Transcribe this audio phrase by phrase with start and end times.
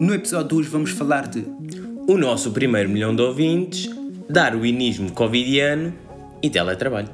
[0.00, 1.44] No episódio de hoje vamos falar de
[2.06, 3.90] o nosso primeiro milhão de ouvintes,
[4.30, 5.92] darwinismo covidiano
[6.40, 7.08] e teletrabalho.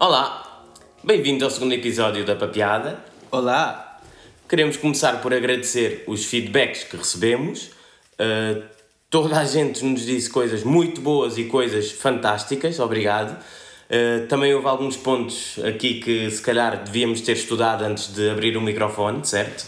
[0.00, 0.66] Olá,
[1.04, 2.98] bem-vindos ao segundo episódio da Papeada.
[3.30, 4.00] Olá!
[4.48, 7.70] Queremos começar por agradecer os feedbacks que recebemos.
[8.18, 8.60] Uh,
[9.08, 13.38] toda a gente nos disse coisas muito boas e coisas fantásticas, obrigado.
[13.88, 18.56] Uh, também houve alguns pontos aqui que se calhar devíamos ter estudado antes de abrir
[18.56, 19.66] o microfone, certo?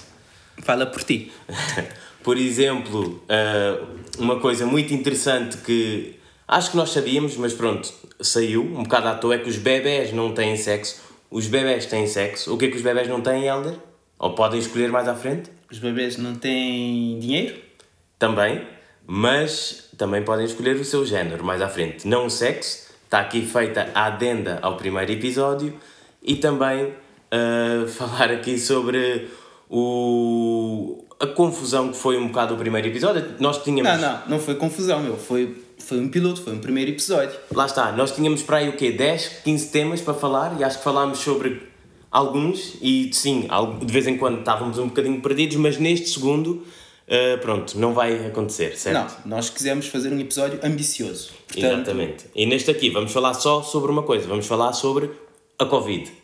[0.63, 1.33] Fala por ti.
[2.23, 3.87] por exemplo, uh,
[4.19, 9.15] uma coisa muito interessante que acho que nós sabíamos, mas pronto, saiu um bocado à
[9.15, 11.01] toa, é que os bebés não têm sexo.
[11.31, 12.53] Os bebés têm sexo.
[12.53, 13.77] O que é que os bebés não têm, Helder?
[14.19, 15.51] Ou podem escolher mais à frente?
[15.71, 17.57] Os bebés não têm dinheiro?
[18.19, 18.67] Também,
[19.07, 22.07] mas também podem escolher o seu género mais à frente.
[22.07, 25.75] Não o sexo, está aqui feita a adenda ao primeiro episódio
[26.23, 29.29] e também uh, falar aqui sobre
[29.69, 33.35] o, a confusão que foi um bocado o primeiro episódio.
[33.41, 34.01] Nós tínhamos.
[34.01, 35.17] Não, não, não foi confusão, meu.
[35.17, 37.37] Foi, foi um piloto, foi um primeiro episódio.
[37.53, 38.93] Lá está, nós tínhamos para aí o quê?
[38.93, 41.69] 10, 15 temas para falar e acho que falámos sobre
[42.13, 43.49] alguns e sim,
[43.85, 46.65] de vez em quando estávamos um bocadinho perdidos, mas neste segundo.
[47.11, 49.19] Uh, pronto, não vai acontecer, certo?
[49.25, 51.33] Não, nós quisemos fazer um episódio ambicioso.
[51.49, 51.65] Portanto...
[51.65, 52.27] Exatamente.
[52.37, 55.11] E neste aqui vamos falar só sobre uma coisa, vamos falar sobre
[55.59, 56.21] a Covid.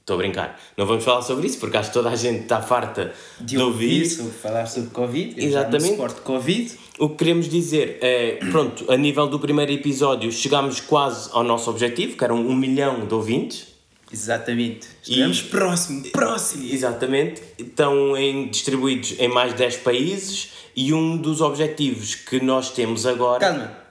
[0.00, 0.60] Estou a brincar.
[0.76, 3.58] Não vamos falar sobre isso porque acho que toda a gente está farta de, de
[3.58, 4.02] ouvir.
[4.02, 5.42] Isso, falar sobre Covid.
[5.42, 5.96] Exatamente.
[5.96, 6.78] Já Covid.
[6.98, 11.70] O que queremos dizer é, pronto, a nível do primeiro episódio chegámos quase ao nosso
[11.70, 13.73] objetivo, que eram um milhão de ouvintes.
[14.14, 14.86] Exatamente.
[15.02, 16.72] Estivemos próximo, próximo.
[16.72, 17.42] Exatamente.
[17.58, 23.04] Estão em, distribuídos em mais de 10 países e um dos objetivos que nós temos
[23.06, 23.40] agora...
[23.40, 23.84] Calma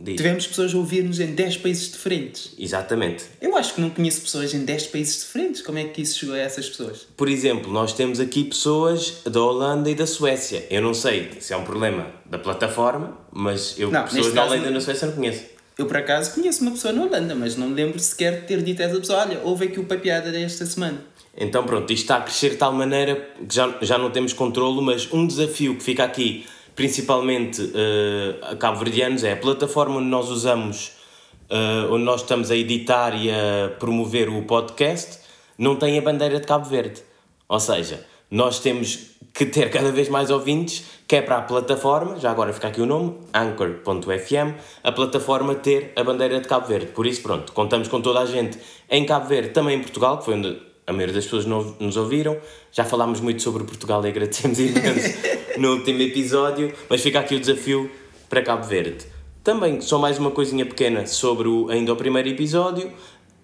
[0.00, 0.16] Diz.
[0.16, 2.54] Tivemos pessoas a ouvir-nos em 10 países diferentes.
[2.56, 3.24] Exatamente.
[3.40, 5.60] Eu acho que não conheço pessoas em 10 países diferentes.
[5.60, 7.08] Como é que isso chegou a essas pessoas?
[7.16, 10.64] Por exemplo, nós temos aqui pessoas da Holanda e da Suécia.
[10.70, 14.70] Eu não sei se é um problema da plataforma, mas eu não, pessoas da Holanda
[14.70, 15.57] e da Suécia não conheço.
[15.78, 18.62] Eu, por acaso, conheço uma pessoa na Holanda, mas não me lembro sequer de ter
[18.62, 20.98] dito a essa pessoa: olha, houve aqui o papiada desta semana.
[21.36, 23.14] Então, pronto, isto está a crescer de tal maneira
[23.48, 26.44] que já, já não temos controlo, mas um desafio que fica aqui
[26.74, 30.92] principalmente uh, a cabo-verdianos, é a plataforma onde nós usamos,
[31.48, 35.18] uh, onde nós estamos a editar e a promover o podcast,
[35.56, 37.02] não tem a bandeira de Cabo Verde.
[37.48, 42.18] Ou seja, nós temos que ter cada vez mais ouvintes, que é para a plataforma,
[42.18, 46.86] já agora fica aqui o nome, anchor.fm, a plataforma ter a bandeira de Cabo Verde.
[46.86, 48.58] Por isso, pronto, contamos com toda a gente
[48.90, 52.36] em Cabo Verde, também em Portugal, que foi onde a maioria das pessoas nos ouviram.
[52.72, 55.16] Já falámos muito sobre Portugal e agradecemos imenso
[55.56, 57.88] no último episódio, mas fica aqui o desafio
[58.28, 59.06] para Cabo Verde.
[59.44, 62.90] Também, só mais uma coisinha pequena sobre o, ainda o primeiro episódio: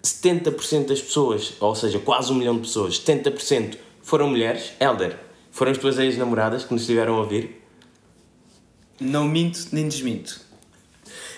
[0.03, 4.73] 70% das pessoas, ou seja, quase um milhão de pessoas, 70% foram mulheres.
[4.77, 5.24] Elder,
[5.55, 7.61] foram as tuas ex-namoradas que nos estiveram a ouvir?
[8.99, 10.41] Não minto nem desminto.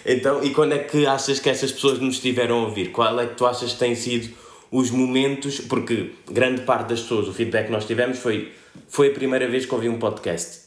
[0.03, 2.91] Então, e quando é que achas que essas pessoas nos estiveram a ouvir?
[2.91, 4.35] Qual é que tu achas que tem sido
[4.71, 8.51] os momentos, porque grande parte das pessoas, o feedback que nós tivemos foi
[8.87, 10.61] foi a primeira vez que ouvi um podcast.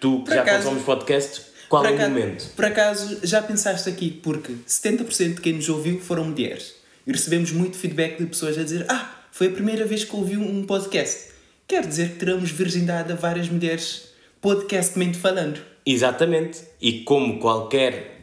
[0.00, 2.54] Tu que já acaso, consomes podcast, qual é o momento?
[2.56, 6.74] Por acaso, já pensaste aqui, porque 70% de quem nos ouviu foram mulheres.
[7.06, 10.38] E recebemos muito feedback de pessoas a dizer ah, foi a primeira vez que ouvi
[10.38, 11.33] um podcast.
[11.66, 15.60] Quer dizer que teremos virgindade a várias mulheres podcastmente falando.
[15.86, 16.62] Exatamente.
[16.80, 18.14] E como qualquer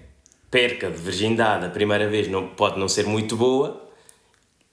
[0.50, 3.90] perca de virgindade a primeira vez não, pode não ser muito boa,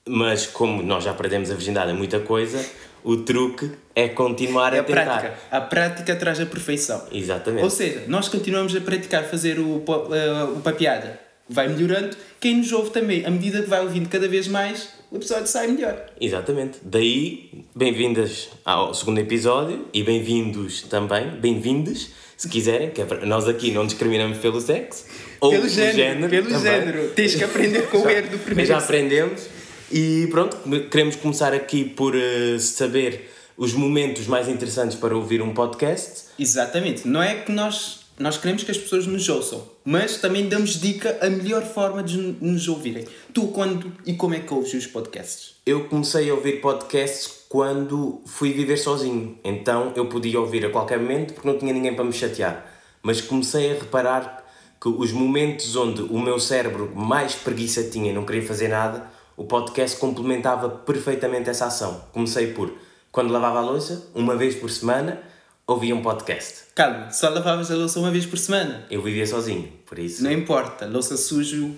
[0.07, 2.63] mas como nós já perdemos a virgindade a muita coisa,
[3.03, 5.05] o truque é continuar é a, a tentar.
[5.05, 5.39] Prática.
[5.49, 7.07] A prática traz a perfeição.
[7.11, 7.63] Exatamente.
[7.63, 11.19] Ou seja, nós continuamos a praticar fazer o, uh, o papiada.
[11.47, 12.15] Vai melhorando.
[12.39, 15.67] Quem nos ouve também, à medida que vai ouvindo cada vez mais, o episódio sai
[15.67, 16.05] melhor.
[16.19, 16.79] Exatamente.
[16.83, 23.71] Daí, bem-vindas ao segundo episódio e bem-vindos também, bem-vindos, se quiserem, que é nós aqui
[23.71, 25.05] não discriminamos pelo sexo
[25.39, 25.97] ou pelo, pelo género.
[25.97, 26.61] género pelo também.
[26.61, 27.09] género.
[27.09, 28.67] Tens que aprender com o erro do primeiro.
[28.67, 29.47] Já aprendemos.
[29.91, 30.57] E pronto,
[30.91, 36.25] queremos começar aqui por uh, saber os momentos mais interessantes para ouvir um podcast.
[36.37, 37.07] Exatamente.
[37.07, 41.17] Não é que nós, nós queremos que as pessoas nos ouçam, mas também damos dica
[41.21, 43.07] a melhor forma de nos ouvirem.
[43.33, 45.55] Tu, quando e como é que ouves os podcasts?
[45.65, 49.39] Eu comecei a ouvir podcasts quando fui viver sozinho.
[49.43, 52.65] Então eu podia ouvir a qualquer momento porque não tinha ninguém para me chatear.
[53.01, 54.45] Mas comecei a reparar
[54.81, 59.09] que os momentos onde o meu cérebro mais preguiça tinha e não queria fazer nada
[59.39, 62.03] o podcast complementava perfeitamente essa ação.
[62.11, 62.73] Comecei por,
[63.09, 65.23] quando lavava a louça, uma vez por semana,
[65.69, 66.63] ouvia um podcast.
[66.73, 68.87] Calma, só lavavas a louça uma vez por semana?
[68.89, 70.23] Eu vivia sozinho, por isso...
[70.23, 71.75] Não importa, louça sujo...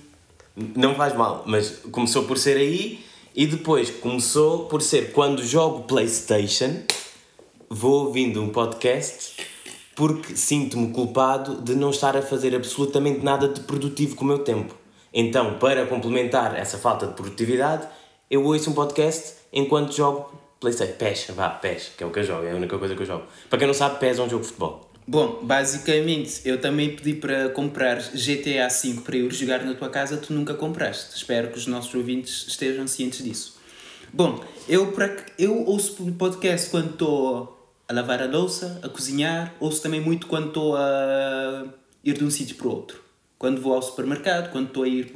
[0.56, 3.04] Não faz mal, mas começou por ser aí
[3.36, 6.84] E depois começou por ser quando jogo Playstation,
[7.70, 9.46] vou ouvindo um podcast
[9.94, 14.40] porque sinto-me culpado de não estar a fazer absolutamente nada de produtivo com o meu
[14.40, 14.74] tempo.
[15.14, 17.88] Então, para complementar essa falta de produtividade,
[18.30, 20.94] eu ouço um podcast enquanto jogo Playstation.
[20.94, 23.06] PES, vá, PES, que é o que eu jogo, é a única coisa que eu
[23.06, 23.26] jogo.
[23.50, 24.92] Para quem não sabe, PES é um jogo de futebol.
[25.08, 30.18] Bom, basicamente, eu também pedi para comprar GTA V para ir jogar na tua casa,
[30.18, 31.18] tu nunca compraste.
[31.18, 33.60] Espero que os nossos ouvintes estejam cientes disso.
[34.14, 37.58] Bom, eu, para, eu ouço podcast quando estou
[37.90, 41.66] a lavar a louça, a cozinhar, ouço também muito quando estou a
[42.04, 43.04] ir de um sítio para o outro.
[43.40, 45.12] Quando vou ao supermercado, quando estou a ir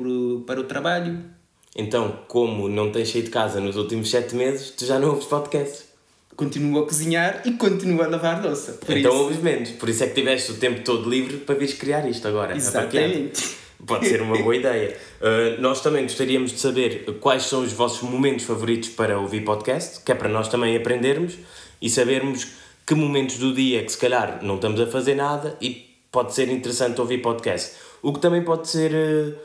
[0.45, 1.34] para o trabalho.
[1.75, 5.25] Então, como não tens saído de casa nos últimos sete meses, tu já não ouves
[5.25, 5.95] podcasts
[6.35, 8.73] continuo a cozinhar e continuo a lavar louça.
[8.73, 9.21] Por então isso...
[9.23, 9.69] ouves menos.
[9.71, 12.55] Por isso é que tiveste o tempo todo livre para vires criar isto agora.
[12.55, 13.65] Exatamente.
[13.85, 14.97] Pode ser uma boa ideia.
[15.21, 20.01] Uh, nós também gostaríamos de saber quais são os vossos momentos favoritos para ouvir podcast,
[20.03, 21.37] que é para nós também aprendermos
[21.81, 22.47] e sabermos
[22.85, 26.49] que momentos do dia que se calhar não estamos a fazer nada e pode ser
[26.49, 27.73] interessante ouvir podcast.
[28.01, 29.35] O que também pode ser uh,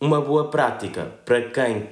[0.00, 1.88] uma boa prática para quem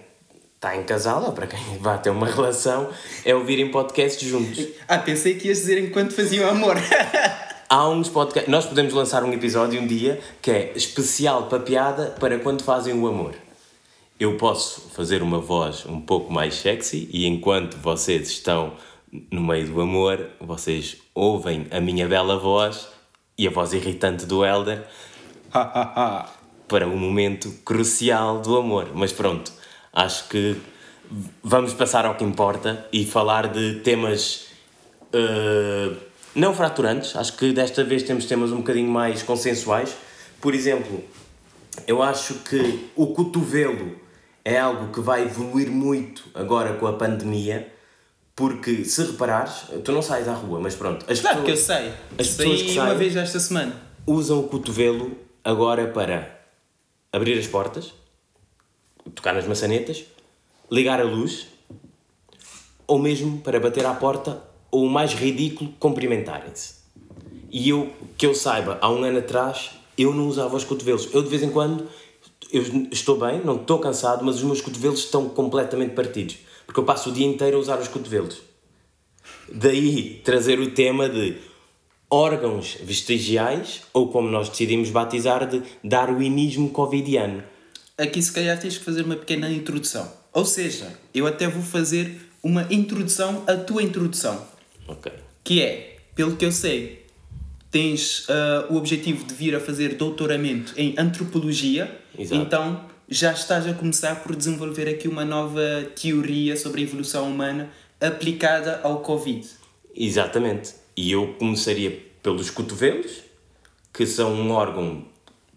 [0.55, 2.89] está em casal, ou para quem vai ter uma relação,
[3.25, 4.67] é ouvirem podcasts juntos.
[4.89, 6.77] Ah, pensei que ias dizer enquanto faziam amor.
[7.69, 8.51] Há uns podcasts.
[8.51, 12.95] Nós podemos lançar um episódio um dia que é especial para piada para quando fazem
[12.95, 13.35] o amor.
[14.19, 18.75] Eu posso fazer uma voz um pouco mais sexy e enquanto vocês estão
[19.31, 22.87] no meio do amor, vocês ouvem a minha bela voz
[23.37, 24.85] e a voz irritante do Elder
[26.69, 28.91] para o momento crucial do amor.
[28.95, 29.53] Mas pronto,
[29.93, 30.57] acho que
[31.43, 34.47] vamos passar ao que importa e falar de temas
[35.15, 35.97] uh,
[36.35, 37.15] não fraturantes.
[37.17, 39.95] Acho que desta vez temos temas um bocadinho mais consensuais.
[40.41, 41.03] Por exemplo,
[41.87, 43.97] eu acho que o cotovelo
[44.45, 47.73] é algo que vai evoluir muito agora com a pandemia.
[48.37, 51.07] Porque se reparares, tu não sais à rua, mas pronto.
[51.09, 51.93] As claro pessoas, que eu sei.
[52.19, 53.81] As Saí pessoas que uma vez esta semana.
[54.05, 56.34] Usam o cotovelo agora para
[57.15, 57.95] abrir as portas,
[59.15, 60.05] tocar nas maçanetas,
[60.71, 61.47] ligar a luz,
[62.89, 66.75] ou mesmo para bater à porta, ou o mais ridículo, cumprimentarem-se.
[67.53, 71.09] E eu, que eu saiba, há um ano atrás, eu não usava os cotovelos.
[71.15, 71.89] Eu de vez em quando,
[72.53, 76.39] eu estou bem, não estou cansado, mas os meus cotovelos estão completamente partidos.
[76.67, 78.43] Porque eu passo o dia inteiro a usar os cotovelos.
[79.49, 81.37] Daí trazer o tema de
[82.11, 87.43] órgãos vestigiais, ou como nós decidimos batizar, de darwinismo covidiano
[87.97, 90.11] aqui se calhar tens que fazer uma pequena introdução.
[90.33, 94.47] Ou seja, eu até vou fazer uma introdução à tua introdução.
[94.87, 95.13] Ok.
[95.43, 97.07] Que é, pelo que eu sei,
[97.71, 102.01] tens uh, o objetivo de vir a fazer doutoramento em antropologia.
[102.19, 102.43] Exato.
[102.43, 107.71] Então já estás a começar por desenvolver aqui uma nova teoria sobre a evolução humana
[108.01, 109.47] aplicada ao Covid.
[109.95, 110.75] Exatamente.
[110.97, 113.23] E eu começaria pelos cotovelos,
[113.93, 115.05] que são um órgão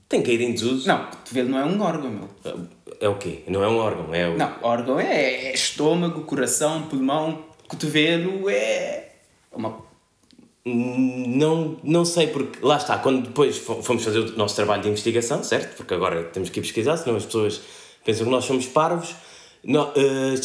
[0.10, 0.88] tem caído em desuso.
[0.88, 2.30] Não, cotovelo não é um órgão, meu.
[2.46, 3.44] É, é o quê?
[3.48, 4.38] Não é um órgão, é o...
[4.38, 7.44] Não, órgão é estômago, coração, pulmão.
[7.68, 9.10] Cotovelo é
[9.52, 9.86] uma...
[10.66, 15.42] Não, não sei, porque lá está, quando depois fomos fazer o nosso trabalho de investigação,
[15.42, 15.78] certo?
[15.78, 17.62] Porque agora temos que ir pesquisar, senão as pessoas
[18.04, 19.16] pensam que nós somos parvos.
[19.64, 19.96] No, uh,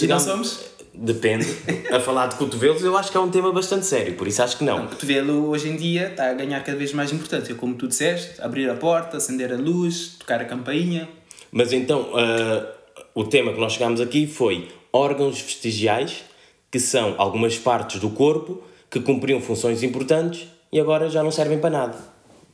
[0.00, 0.60] e não somos?
[0.94, 1.46] Depende.
[1.90, 4.58] a falar de cotovelos, eu acho que é um tema bastante sério, por isso acho
[4.58, 4.84] que não.
[4.84, 8.40] O cotovelo hoje em dia está a ganhar cada vez mais importância, como tu disseste,
[8.40, 11.08] abrir a porta, acender a luz, tocar a campainha.
[11.50, 12.66] Mas então, uh,
[13.14, 16.24] o tema que nós chegámos aqui foi órgãos vestigiais,
[16.70, 21.58] que são algumas partes do corpo que cumpriam funções importantes e agora já não servem
[21.58, 21.98] para nada.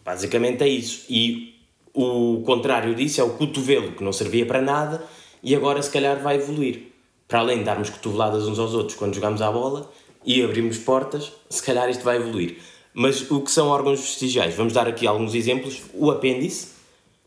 [0.05, 1.05] Basicamente é isso.
[1.11, 1.55] E
[1.93, 5.03] o contrário disso é o cotovelo, que não servia para nada
[5.43, 6.98] e agora se calhar vai evoluir
[7.29, 9.93] para além de darmos cotoveladas uns aos outros quando jogamos à bola
[10.25, 12.59] e abrimos portas, se calhar isto vai evoluir.
[12.93, 14.55] Mas o que são órgãos vestigiais?
[14.55, 15.83] Vamos dar aqui alguns exemplos.
[15.95, 16.79] O apêndice.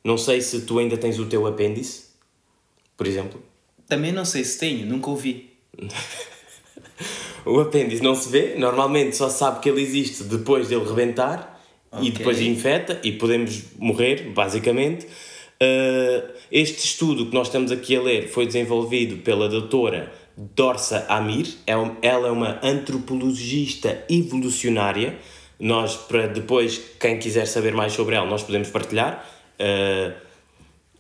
[0.04, 2.08] Não sei se tu ainda tens o teu apêndice,
[2.98, 3.42] por exemplo.
[3.88, 5.52] Também não sei se tenho, nunca ouvi.
[7.46, 11.62] o apêndice não se vê, normalmente só se sabe que ele existe depois dele rebentar
[11.92, 12.08] okay.
[12.08, 15.08] e depois infecta e podemos morrer, basicamente.
[15.62, 21.48] Uh, este estudo que nós estamos aqui a ler foi desenvolvido pela doutora Dorsa Amir.
[21.68, 25.18] É ela é uma antropologista evolucionária.
[25.60, 29.24] Nós, para depois, quem quiser saber mais sobre ela, nós podemos partilhar.
[29.60, 30.14] Uh,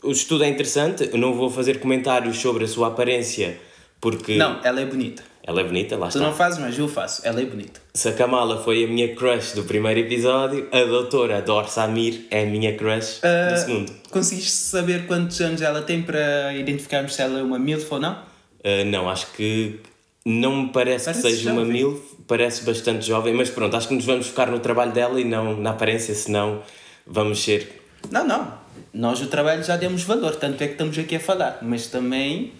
[0.04, 1.10] o estudo é interessante.
[1.12, 3.60] Eu não vou fazer comentários sobre a sua aparência
[4.00, 4.36] porque.
[4.36, 5.31] Não, ela é bonita.
[5.52, 6.20] Ela é bonita, lá tu está.
[6.20, 7.22] Tu não fazes, mas eu faço.
[7.26, 7.82] Ela é bonita.
[7.94, 12.44] Se a Kamala foi a minha crush do primeiro episódio, a doutora Dor Samir é
[12.44, 13.92] a minha crush uh, do segundo.
[14.10, 18.14] Conseguiste saber quantos anos ela tem para identificarmos se ela é uma MILF ou não?
[18.14, 19.80] Uh, não, acho que
[20.26, 21.74] não me parece, Parece que seja uma jovem.
[21.74, 25.26] MILF, parece bastante jovem, mas pronto, acho que nos vamos focar no trabalho dela e
[25.26, 26.62] não na aparência, senão
[27.06, 27.82] vamos ser.
[28.10, 28.54] Não, não.
[28.94, 31.60] Nós o trabalho já demos valor, tanto é que estamos aqui a falar.
[31.62, 32.54] Mas também.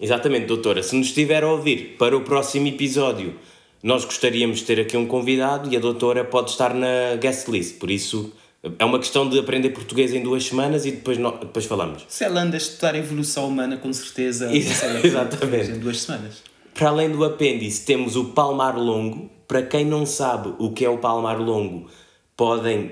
[0.00, 3.34] Exatamente, doutora, se nos estiver a ouvir para o próximo episódio,
[3.82, 7.78] nós gostaríamos de ter aqui um convidado e a doutora pode estar na guest list,
[7.78, 8.32] por isso
[8.78, 12.04] é uma questão de aprender português em duas semanas e depois, no- depois falamos.
[12.08, 14.52] Se ela anda a estudar a evolução humana, com certeza.
[14.54, 15.70] Ex- exatamente.
[15.72, 16.42] Em duas semanas.
[16.74, 19.30] Para além do apêndice, temos o palmar longo.
[19.46, 21.88] Para quem não sabe o que é o palmar longo,
[22.36, 22.90] podem,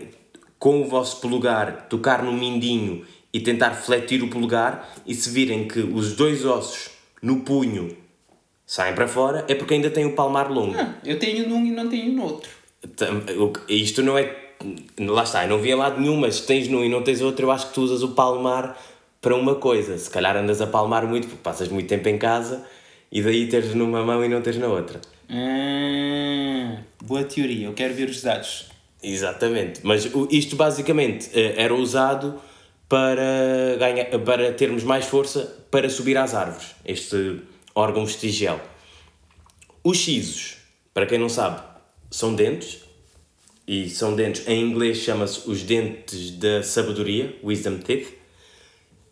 [0.58, 4.88] com o vosso polegar, tocar no mindinho e tentar fletir o polegar.
[5.06, 6.90] E se virem que os dois ossos
[7.22, 7.96] no punho
[8.66, 10.74] saem para fora, é porque ainda tem o palmar longo.
[10.78, 12.50] Ah, eu tenho num e não tenho no outro.
[13.68, 14.44] Isto não é.
[14.98, 17.46] Lá está, eu não via lado nenhum, mas se tens num e não tens outro,
[17.46, 18.76] eu acho que tu usas o palmar
[19.20, 19.96] para uma coisa.
[19.96, 22.64] Se calhar andas a palmar muito porque passas muito tempo em casa
[23.10, 25.00] e daí teres numa mão e não teres na outra.
[25.28, 28.66] Ah, boa teoria, eu quero ver os dados.
[29.02, 32.40] Exatamente, mas isto basicamente eh, era usado
[32.88, 37.40] para, ganhar, para termos mais força para subir às árvores, este
[37.74, 38.60] órgão vestigial.
[39.82, 40.56] Os sisos,
[40.94, 41.60] para quem não sabe,
[42.10, 42.80] são dentes,
[43.66, 48.14] e são dentes, em inglês chama-se os dentes da sabedoria, wisdom teeth,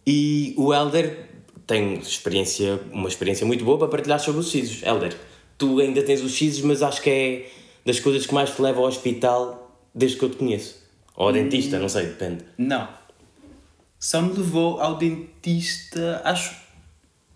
[0.06, 1.28] e o Elder
[1.66, 4.82] tem experiência, uma experiência muito boa para partilhar sobre os sisos.
[4.82, 5.16] Elder,
[5.58, 7.50] tu ainda tens os sisos, mas acho que é
[7.84, 10.76] das coisas que mais te leva ao hospital desde que eu te conheço.
[11.16, 12.44] Ou ao dentista, não sei, depende.
[12.58, 12.88] Não.
[14.04, 16.54] Só me levou ao dentista, acho,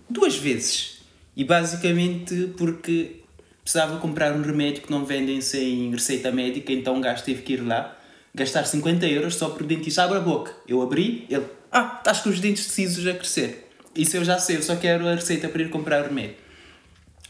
[0.09, 0.99] duas vezes.
[1.35, 3.23] E basicamente porque
[3.63, 7.55] precisava comprar um remédio que não vendem sem receita médica, então um gajo teve que
[7.55, 7.97] ir lá,
[8.35, 10.55] gastar 50 euros só porque o dentista abre a boca.
[10.69, 13.71] Eu abri, ele, ah, estás com os dentes decisos a crescer.
[13.97, 16.37] Isso eu já sei, eu só quero a receita para ir comprar o remédio.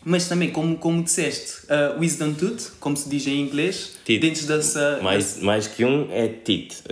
[0.04, 4.61] Mas também, como, como disseste, uh, wisdom tooth, como se diz em inglês, dentes da,
[4.61, 6.83] sa- Mais, mais que um é teeth,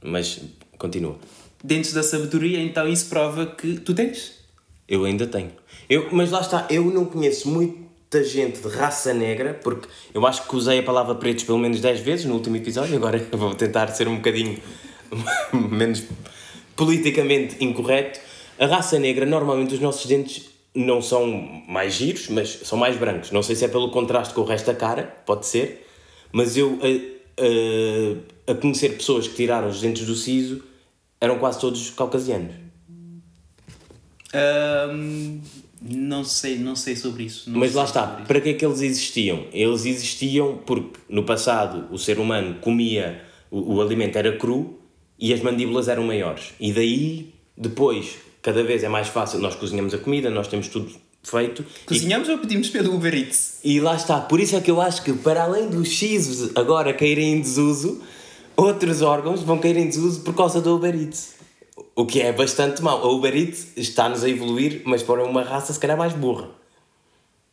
[0.00, 0.40] mas
[0.78, 1.18] continua.
[1.62, 4.38] Dentes da sabedoria, então isso prova que tu tens.
[4.88, 5.52] Eu ainda tenho.
[5.88, 10.46] Eu, mas lá está, eu não conheço muita gente de raça negra, porque eu acho
[10.46, 13.88] que usei a palavra pretos pelo menos 10 vezes no último episódio, agora vou tentar
[13.88, 14.58] ser um bocadinho
[15.52, 16.04] menos
[16.76, 18.20] politicamente incorreto.
[18.58, 21.26] A raça negra, normalmente os nossos dentes não são
[21.68, 23.30] mais giros, mas são mais brancos.
[23.30, 25.86] Não sei se é pelo contraste com o resto da cara, pode ser,
[26.32, 30.62] mas eu a, a, a conhecer pessoas que tiraram os dentes do siso
[31.20, 32.54] eram quase todos caucasianos.
[34.32, 35.40] Ahm,
[35.80, 37.50] não sei, não sei sobre isso.
[37.50, 39.46] Mas lá está, para que é que eles existiam?
[39.52, 44.78] Eles existiam porque no passado o ser humano comia, o, o alimento era cru
[45.18, 46.52] e as mandíbulas eram maiores.
[46.60, 50.90] E daí, depois, cada vez é mais fácil, nós cozinhamos a comida, nós temos tudo
[51.22, 51.64] feito.
[51.86, 53.60] Cozinhamos ou pedimos pelo Uber Eats?
[53.64, 56.50] E, e lá está, por isso é que eu acho que para além dos X
[56.56, 58.02] agora caírem em desuso,
[58.58, 61.36] outros órgãos vão cair em desuso por causa do Uber Eats.
[61.94, 63.00] O que é bastante mau.
[63.02, 66.48] A Uber Eats está-nos a evoluir, mas para uma raça se calhar mais burra.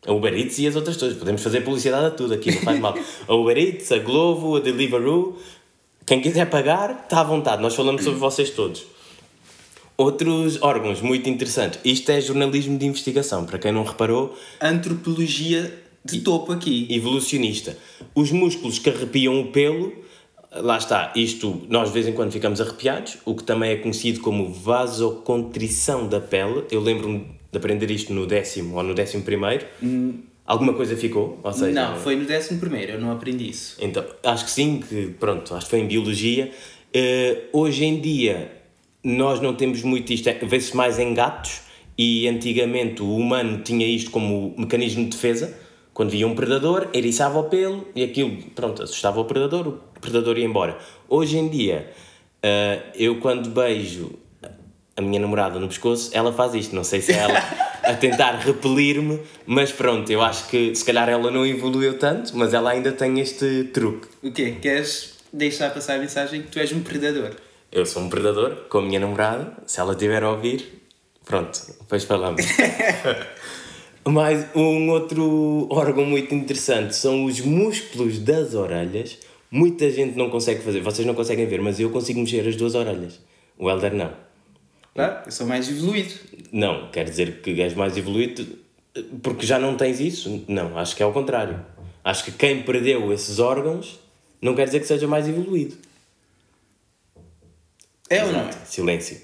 [0.06, 1.16] A Uber Eats e as outras todas.
[1.18, 2.96] Podemos fazer publicidade a tudo aqui, não faz mal.
[3.28, 5.38] A Uber Eats, a Glovo, a Deliveroo.
[6.06, 7.62] Quem quiser pagar, está à vontade.
[7.62, 8.86] Nós falamos sobre vocês todos.
[9.98, 11.80] Outros órgãos muito interessantes.
[11.84, 13.46] Isto é jornalismo de investigação.
[13.46, 16.86] Para quem não reparou, Antropologia de topo aqui.
[16.92, 17.76] evolucionista.
[18.14, 19.92] Os músculos que arrepiam o pelo,
[20.58, 24.20] lá está, isto nós de vez em quando ficamos arrepiados, o que também é conhecido
[24.22, 26.64] como vasocontrição da pele.
[26.72, 27.20] Eu lembro-me
[27.52, 29.66] de aprender isto no décimo ou no décimo primeiro.
[30.46, 31.40] Alguma coisa ficou?
[31.44, 33.78] Ou seja, Não, foi no décimo primeiro, eu não aprendi isso.
[33.82, 36.52] então, acho que sim, que pronto, acho que foi em biologia.
[36.94, 38.52] Eh, hoje em dia,
[39.04, 41.62] nós não temos muito isto, é- vê-se mais em gatos,
[41.98, 45.58] e antigamente o humano tinha isto como mecanismo de defesa.
[45.96, 50.38] Quando via um predador, eriçava o pelo e aquilo, pronto, assustava o predador, o predador
[50.38, 50.78] ia embora.
[51.08, 51.90] Hoje em dia,
[52.44, 54.12] eh, eu quando beijo
[54.94, 56.76] a minha namorada no pescoço, ela faz isto.
[56.76, 57.40] Não sei se é ela
[57.82, 62.54] a tentar repelir-me, mas pronto, eu acho que se calhar ela não evoluiu tanto, mas
[62.54, 64.10] ela ainda tem este truque.
[64.22, 64.58] O quê?
[64.62, 67.32] Queres deixar passar a mensagem que tu és um predador?
[67.72, 70.84] Eu sou um predador com a minha namorada, se ela estiver a ouvir,
[71.24, 72.42] pronto, depois falamos.
[74.08, 79.18] Mais um outro órgão muito interessante são os músculos das orelhas.
[79.50, 82.76] Muita gente não consegue fazer, vocês não conseguem ver, mas eu consigo mexer as duas
[82.76, 83.20] orelhas.
[83.58, 84.14] O Helder não.
[84.94, 86.14] Claro, eu sou mais evoluído.
[86.52, 88.46] Não, quer dizer que és mais evoluído
[89.22, 90.44] porque já não tens isso?
[90.48, 91.60] Não, acho que é ao contrário.
[92.04, 94.00] Acho que quem perdeu esses órgãos
[94.42, 95.76] não quer dizer que seja mais evoluído.
[98.10, 98.52] É ou não é?
[98.66, 99.20] Silêncio.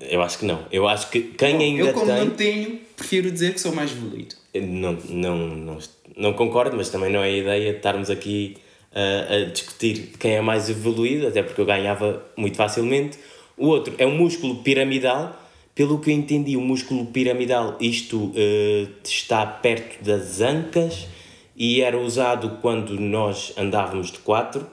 [0.00, 0.66] Eu acho que não.
[0.70, 2.16] Eu acho que quem Bom, ainda eu como tem.
[2.16, 4.34] não tenho, prefiro dizer que sou mais evoluído.
[4.54, 5.78] Não, não, não,
[6.16, 8.56] não concordo, mas também não é a ideia de estarmos aqui
[8.96, 13.18] a discutir quem é mais evoluído, até porque eu ganhava muito facilmente.
[13.56, 15.42] O outro é o músculo piramidal.
[15.74, 21.06] Pelo que eu entendi, o músculo piramidal, isto uh, está perto das ancas
[21.54, 24.66] e era usado quando nós andávamos de quatro.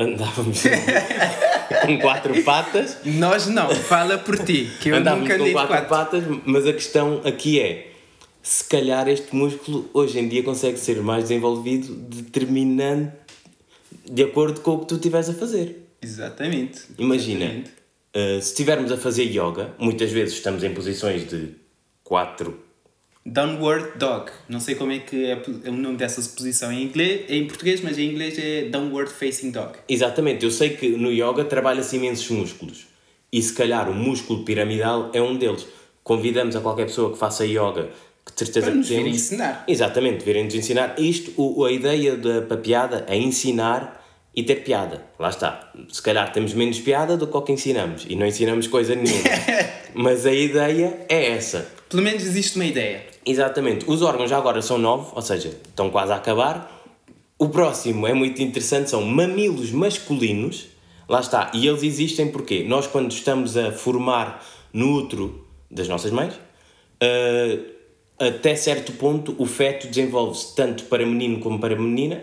[0.00, 0.62] Andávamos
[1.84, 2.96] com quatro patas.
[3.04, 5.88] Nós não, fala por ti, que eu andávamos nunca com quatro, quatro.
[5.88, 7.92] patas, mas a questão aqui é
[8.42, 13.12] se calhar este músculo hoje em dia consegue ser mais desenvolvido determinante
[14.10, 15.86] de acordo com o que tu estiveres a fazer.
[16.00, 16.80] Exatamente.
[16.98, 17.70] Imagina, Exatamente.
[18.16, 21.50] uh, se estivermos a fazer yoga, muitas vezes estamos em posições de
[22.02, 22.58] quatro
[23.30, 24.28] Downward Dog.
[24.48, 27.96] Não sei como é que é o nome dessa posição em inglês, em português, mas
[27.96, 29.74] em inglês é Downward Facing Dog.
[29.88, 32.88] Exatamente, eu sei que no yoga trabalha-se imensos músculos
[33.32, 35.64] e se calhar o músculo piramidal é um deles.
[36.02, 37.90] Convidamos a qualquer pessoa que faça yoga,
[38.26, 39.14] que de certeza Para nos que temos.
[39.14, 39.64] ensinar.
[39.68, 40.96] Exatamente, virem-nos ensinar.
[40.98, 45.04] Isto, o, a ideia da piada é ensinar e ter piada.
[45.20, 45.72] Lá está.
[45.88, 49.22] Se calhar temos menos piada do que o que ensinamos e não ensinamos coisa nenhuma.
[49.94, 51.68] Mas a ideia é essa.
[51.88, 53.09] Pelo menos existe uma ideia.
[53.24, 53.84] Exatamente.
[53.88, 56.80] Os órgãos já agora são nove, ou seja, estão quase a acabar.
[57.38, 60.68] O próximo é muito interessante, são mamilos masculinos.
[61.08, 61.50] Lá está.
[61.54, 66.34] E eles existem porque nós, quando estamos a formar no útero das nossas mães,
[67.00, 67.58] eh,
[68.18, 72.22] até certo ponto o feto desenvolve-se tanto para menino como para menina,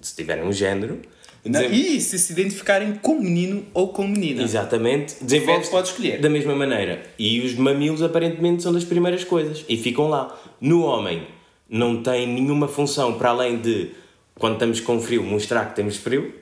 [0.00, 1.02] se tiverem um género.
[1.44, 4.42] Desen- e se se identificarem como menino ou como menina.
[4.42, 5.16] Exatamente.
[5.22, 6.20] Desenvolve pode escolher.
[6.20, 7.02] Da mesma maneira.
[7.18, 9.64] E os mamilos aparentemente são das primeiras coisas.
[9.68, 10.38] E ficam lá.
[10.60, 11.26] No homem
[11.68, 13.90] não tem nenhuma função para além de,
[14.38, 16.34] quando estamos com frio, mostrar que temos frio.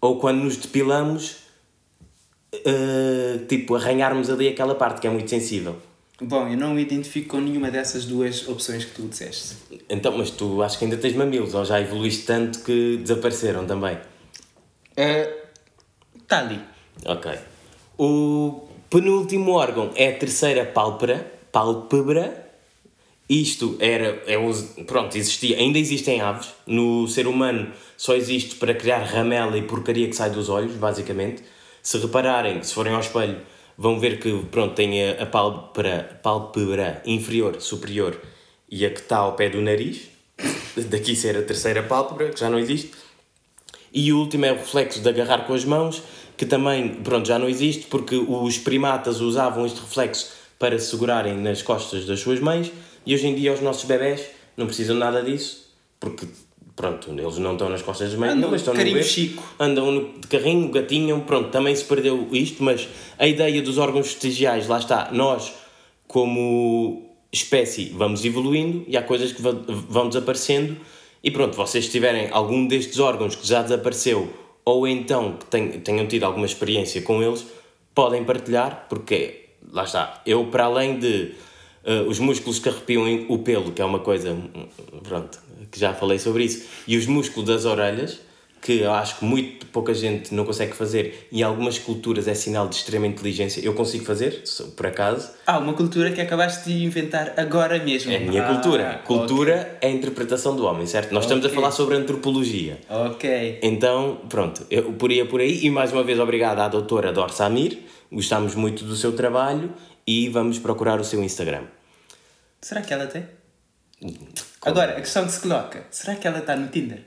[0.00, 1.36] Ou quando nos depilamos,
[2.52, 5.76] eh, tipo, arranharmos ali aquela parte que é muito sensível.
[6.20, 9.54] Bom, eu não me identifico com nenhuma dessas duas opções que tu disseste.
[9.90, 13.96] Então, mas tu acho que ainda tens mamilos, ou já evoluíste tanto que desapareceram também.
[14.96, 16.60] Está ali.
[17.04, 17.32] Ok.
[17.98, 21.32] O penúltimo órgão é a terceira pálpebra.
[21.50, 22.50] Pálpebra.
[23.28, 24.22] Isto era.
[24.26, 24.36] É,
[24.86, 25.56] pronto, existia.
[25.56, 26.48] Ainda existem aves.
[26.66, 31.42] No ser humano só existe para criar ramela e porcaria que sai dos olhos, basicamente.
[31.82, 33.40] Se repararem, se forem ao espelho,
[33.76, 38.20] vão ver que pronto, tem a, a pálpebra, pálpebra inferior, superior
[38.70, 40.08] e a que está ao pé do nariz.
[40.76, 42.92] Daqui ser a terceira pálpebra, que já não existe.
[43.92, 46.02] E o último é o reflexo de agarrar com as mãos,
[46.36, 51.36] que também, pronto, já não existe, porque os primatas usavam este reflexo para se segurarem
[51.36, 52.72] nas costas das suas mães,
[53.04, 54.22] e hoje em dia os nossos bebés
[54.56, 55.68] não precisam nada disso,
[56.00, 56.26] porque,
[56.74, 59.10] pronto, eles não estão nas costas das mães, Andam não, mas estão de no berço,
[59.10, 59.42] chico.
[59.58, 64.06] andam no, de carrinho, gatinham, pronto, também se perdeu isto, mas a ideia dos órgãos
[64.06, 65.52] vestigiais, lá está, nós,
[66.06, 70.76] como espécie, vamos evoluindo e há coisas que vão desaparecendo
[71.22, 74.32] e pronto, vocês tiverem algum destes órgãos que já desapareceu
[74.64, 77.44] ou então que ten- tenham tido alguma experiência com eles,
[77.94, 81.32] podem partilhar, porque, lá está, eu para além de
[81.84, 84.48] eh, os músculos que arrepiam o pelo, que é uma coisa, hum,
[85.02, 85.38] pronto,
[85.70, 88.20] que já falei sobre isso, e os músculos das orelhas,
[88.62, 92.34] que eu acho que muito pouca gente não consegue fazer, e em algumas culturas é
[92.34, 93.60] sinal de extrema inteligência.
[93.60, 94.44] Eu consigo fazer,
[94.76, 95.30] por acaso.
[95.44, 98.12] Ah, uma cultura que acabaste de inventar agora mesmo.
[98.12, 99.00] É a minha Ah, cultura.
[99.04, 101.12] Cultura é a interpretação do homem, certo?
[101.12, 101.56] Nós estamos a Ok.
[101.56, 102.78] falar sobre antropologia.
[102.88, 103.58] Ok.
[103.62, 105.64] Então, pronto, eu por aí é por aí.
[105.64, 107.80] E mais uma vez, obrigado à doutora Dor Samir.
[108.12, 109.72] Gostamos muito do seu trabalho
[110.06, 111.64] e vamos procurar o seu Instagram.
[112.60, 113.26] Será que ela tem?
[114.64, 117.06] Agora, a questão que se coloca: será que ela está no Tinder?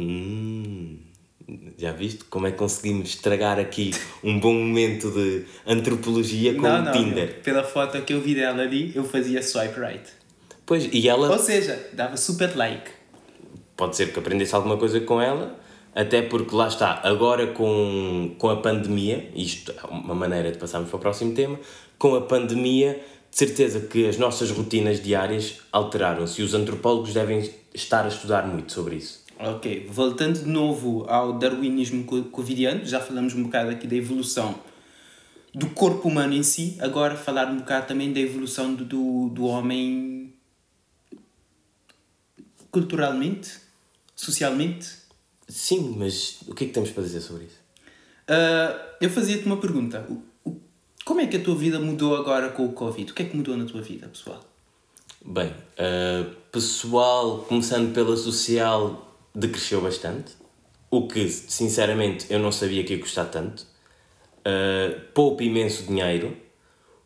[0.00, 0.57] Hum,
[1.78, 3.90] já viste como é que conseguimos estragar aqui
[4.22, 6.92] um bom momento de antropologia com não, o não.
[6.92, 7.40] Tinder?
[7.42, 10.04] Pela foto que eu vi dela ali, eu fazia swipe right.
[10.66, 12.90] Pois, e ela Ou seja, dava super like.
[13.76, 15.58] pode ser que aprendesse alguma coisa com ela,
[15.94, 20.90] até porque lá está, agora com, com a pandemia, isto é uma maneira de passarmos
[20.90, 21.58] para o próximo tema,
[21.98, 27.48] com a pandemia, de certeza que as nossas rotinas diárias alteraram-se e os antropólogos devem
[27.74, 29.27] estar a estudar muito sobre isso.
[29.40, 34.58] Ok, voltando de novo ao darwinismo co- covidiano, já falamos um bocado aqui da evolução
[35.54, 39.44] do corpo humano em si, agora falar um bocado também da evolução do, do, do
[39.44, 40.32] homem
[42.70, 43.58] culturalmente,
[44.14, 44.88] socialmente.
[45.48, 47.56] Sim, mas o que é que temos para dizer sobre isso?
[48.26, 50.04] Ah, eu fazia-te uma pergunta.
[50.08, 50.60] O- o-
[51.04, 53.10] Como é que a tua vida mudou agora com o Covid?
[53.10, 54.44] O que é que mudou na tua vida, pessoal?
[55.24, 59.07] Bem, uh, pessoal, começando pela social,
[59.38, 60.32] decresceu bastante.
[60.90, 63.66] O que, sinceramente, eu não sabia que ia custar tanto.
[64.40, 66.36] Uh, poupa imenso dinheiro.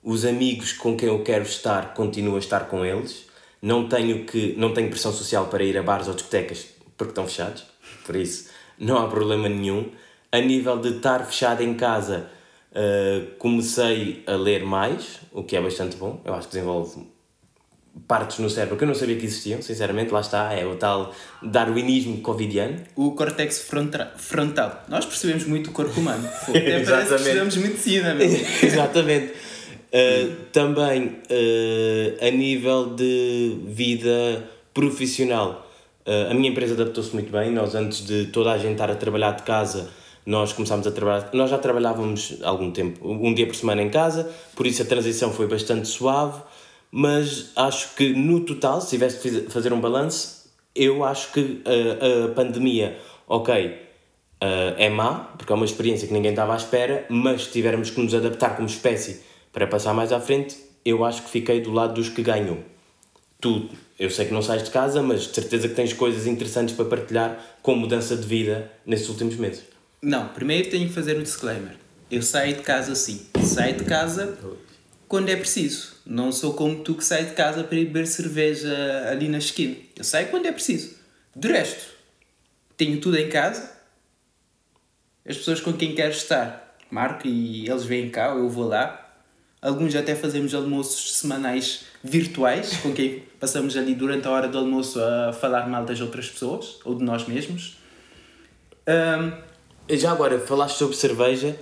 [0.03, 3.27] Os amigos com quem eu quero estar, continuo a estar com eles.
[3.61, 6.67] Não tenho, que, não tenho pressão social para ir a bares ou discotecas
[6.97, 7.65] porque estão fechados.
[8.05, 9.91] Por isso, não há problema nenhum.
[10.31, 12.29] A nível de estar fechado em casa,
[12.71, 16.21] uh, comecei a ler mais, o que é bastante bom.
[16.25, 17.07] Eu acho que desenvolve
[18.09, 21.15] partes no cérebro que eu não sabia que existiam, sinceramente, lá está, é o tal
[21.43, 22.77] darwinismo covidiano.
[22.97, 23.69] O córtex
[24.17, 24.85] frontal.
[24.89, 26.27] Nós percebemos muito o corpo humano.
[26.49, 28.15] Até parece que estudamos medicina.
[28.15, 28.47] Mesmo.
[28.63, 29.33] Exatamente.
[29.93, 35.71] Uh, também uh, a nível de vida profissional,
[36.07, 37.51] uh, a minha empresa adaptou-se muito bem.
[37.51, 39.91] Nós, antes de toda a gente estar a trabalhar de casa,
[40.25, 41.29] nós começámos a trabalhar.
[41.35, 45.31] Nós já trabalhávamos algum tempo, um dia por semana em casa, por isso a transição
[45.31, 46.41] foi bastante suave
[46.93, 50.43] mas acho que no total, se tivesse de fazer um balanço,
[50.75, 56.13] eu acho que a, a pandemia, ok, uh, é má, porque é uma experiência que
[56.13, 60.13] ninguém estava à espera, mas se tivermos que nos adaptar como espécie para passar mais
[60.13, 62.59] à frente, eu acho que fiquei do lado dos que ganham.
[63.41, 66.75] Tu, eu sei que não sais de casa, mas de certeza que tens coisas interessantes
[66.75, 69.65] para partilhar com mudança de vida nesses últimos meses.
[70.03, 71.77] Não, primeiro tenho que fazer um disclaimer.
[72.11, 73.23] Eu saio de casa sim.
[73.43, 74.37] Saio de casa
[75.13, 75.93] quando é preciso.
[76.07, 78.75] Não sou como tu que sai de casa para ir beber cerveja
[79.11, 79.77] ali na esquina.
[79.95, 80.97] Eu saio quando é preciso.
[81.37, 81.85] De resto,
[82.79, 83.77] tenho tudo em casa.
[85.29, 89.15] As pessoas com quem quero estar, marco e eles vêm cá, eu vou lá.
[89.61, 94.99] Alguns até fazemos almoços semanais virtuais, com quem passamos ali durante a hora do almoço
[94.99, 97.77] a falar mal das outras pessoas ou de nós mesmos.
[98.89, 101.55] Um, Já agora, falaste sobre cerveja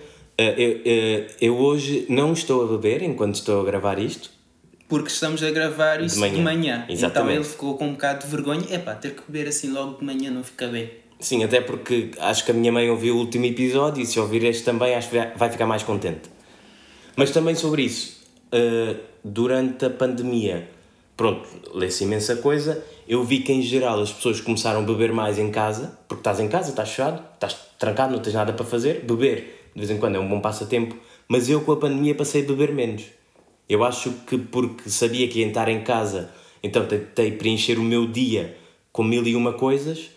[0.43, 4.31] eu, eh, eu hoje não estou a beber enquanto estou a gravar isto.
[4.89, 6.35] Porque estamos a gravar isso de manhã.
[6.35, 6.87] De manhã.
[6.89, 8.67] Então ele ficou com um bocado de vergonha.
[8.71, 10.91] É pá, ter que beber assim logo de manhã não fica bem.
[11.21, 14.43] Sim, até porque acho que a minha mãe ouviu o último episódio e se ouvir
[14.45, 16.31] este também acho que vai ficar mais contente.
[17.15, 20.67] Mas também sobre isso, eh, durante a pandemia,
[21.17, 22.83] pronto, lê-se imensa coisa.
[23.07, 26.41] Eu vi que em geral as pessoas começaram a beber mais em casa, porque estás
[26.41, 29.05] em casa, estás fechado, estás trancado, não tens nada para fazer.
[29.05, 30.97] Beber de vez em quando é um bom passatempo,
[31.29, 33.05] mas eu com a pandemia passei a beber menos.
[33.69, 36.31] Eu acho que porque sabia que ia estar em casa,
[36.63, 38.57] então tentei preencher o meu dia
[38.93, 40.11] com mil e uma coisas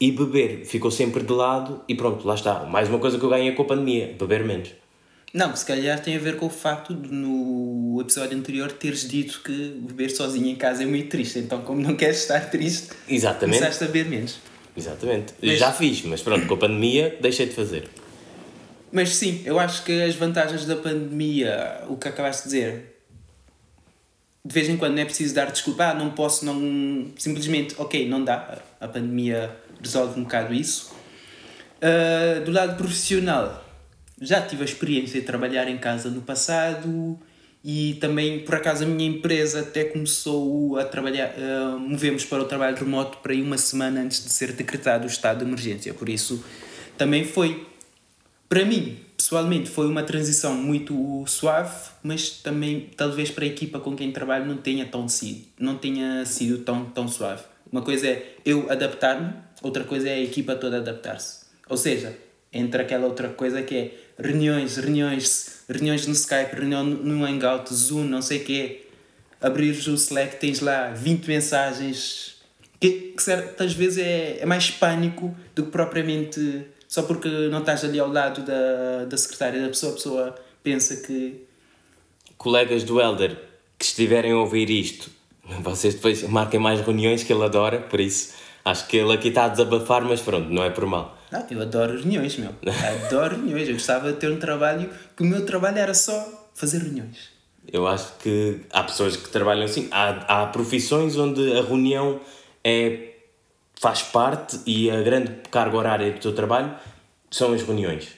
[0.00, 2.64] e beber ficou sempre de lado e pronto, lá está.
[2.64, 4.70] Mais uma coisa que eu ganhei com a pandemia, beber menos.
[5.32, 9.40] Não, se calhar tem a ver com o facto de no episódio anterior teres dito
[9.44, 11.38] que beber sozinho em casa é muito triste.
[11.38, 13.58] Então, como não queres estar triste, Exatamente.
[13.58, 14.38] começaste a beber menos.
[14.76, 15.34] Exatamente.
[15.40, 15.58] Mas...
[15.58, 17.88] Já fiz, mas pronto, com a pandemia deixei de fazer.
[18.92, 23.00] Mas sim, eu acho que as vantagens da pandemia, o que acabaste de dizer,
[24.44, 27.10] de vez em quando não é preciso dar desculpa, ah, não posso, não.
[27.16, 28.58] Simplesmente, ok, não dá.
[28.80, 30.92] A pandemia resolve um bocado isso.
[31.76, 33.64] Uh, do lado profissional,
[34.20, 37.18] já tive a experiência de trabalhar em casa no passado
[37.62, 42.44] e também, por acaso, a minha empresa até começou a trabalhar, uh, movemos para o
[42.44, 45.94] trabalho remoto para aí uma semana antes de ser decretado o estado de emergência.
[45.94, 46.42] Por isso,
[46.98, 47.66] também foi
[48.50, 53.94] para mim, pessoalmente, foi uma transição muito suave, mas também, talvez para a equipa com
[53.94, 57.44] quem trabalho, não tenha, tão sido, não tenha sido tão, tão suave.
[57.70, 59.32] Uma coisa é eu adaptar-me,
[59.62, 61.46] outra coisa é a equipa toda adaptar-se.
[61.68, 62.18] Ou seja,
[62.52, 68.02] entre aquela outra coisa que é reuniões, reuniões, reuniões no Skype, reunião no Hangout, Zoom,
[68.02, 68.86] não sei o quê.
[69.40, 72.34] Abrires o Slack, tens lá 20 mensagens,
[72.80, 77.84] que, que certas vezes é, é mais pânico do que propriamente só porque não estás
[77.84, 81.46] ali ao lado da, da secretária da pessoa, a pessoa pensa que.
[82.36, 83.38] Colegas do Elder
[83.78, 85.08] que estiverem a ouvir isto,
[85.60, 89.44] vocês depois marquem mais reuniões que ele adora, por isso acho que ele aqui está
[89.44, 91.16] a desabafar, mas pronto, não é por mal.
[91.30, 92.50] Não, eu adoro reuniões, meu.
[93.06, 93.68] Adoro reuniões.
[93.68, 97.30] Eu gostava de ter um trabalho que o meu trabalho era só fazer reuniões.
[97.72, 99.86] Eu acho que há pessoas que trabalham assim.
[99.92, 102.20] Há, há profissões onde a reunião
[102.64, 103.09] é
[103.80, 106.74] faz parte e a grande carga horária do teu trabalho
[107.30, 108.08] são as reuniões.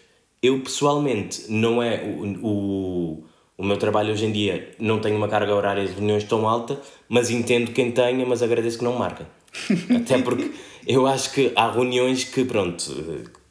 [0.43, 3.25] Eu pessoalmente não é o, o,
[3.57, 6.81] o meu trabalho hoje em dia não tenho uma carga horária de reuniões tão alta,
[7.09, 9.25] mas entendo quem tenha, mas agradeço que não marca.
[9.97, 10.51] Até porque
[10.85, 12.85] eu acho que há reuniões que pronto,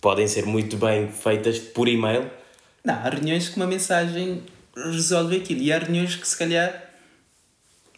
[0.01, 2.29] podem ser muito bem feitas por e-mail.
[2.83, 4.43] Não, há reuniões que uma mensagem
[4.75, 6.90] resolve aquilo e há reuniões que se calhar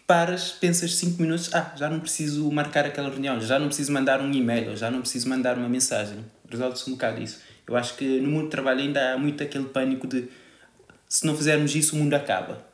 [0.06, 4.22] paras, pensas 5 minutos, ah, já não preciso marcar aquela reunião, já não preciso mandar
[4.22, 6.20] um e-mail, já não preciso mandar uma mensagem.
[6.50, 7.42] Resolve-se um bocado isso.
[7.68, 10.28] Eu acho que no mundo do trabalho ainda há muito aquele pânico de
[11.08, 12.66] se não fizermos isso o mundo acaba.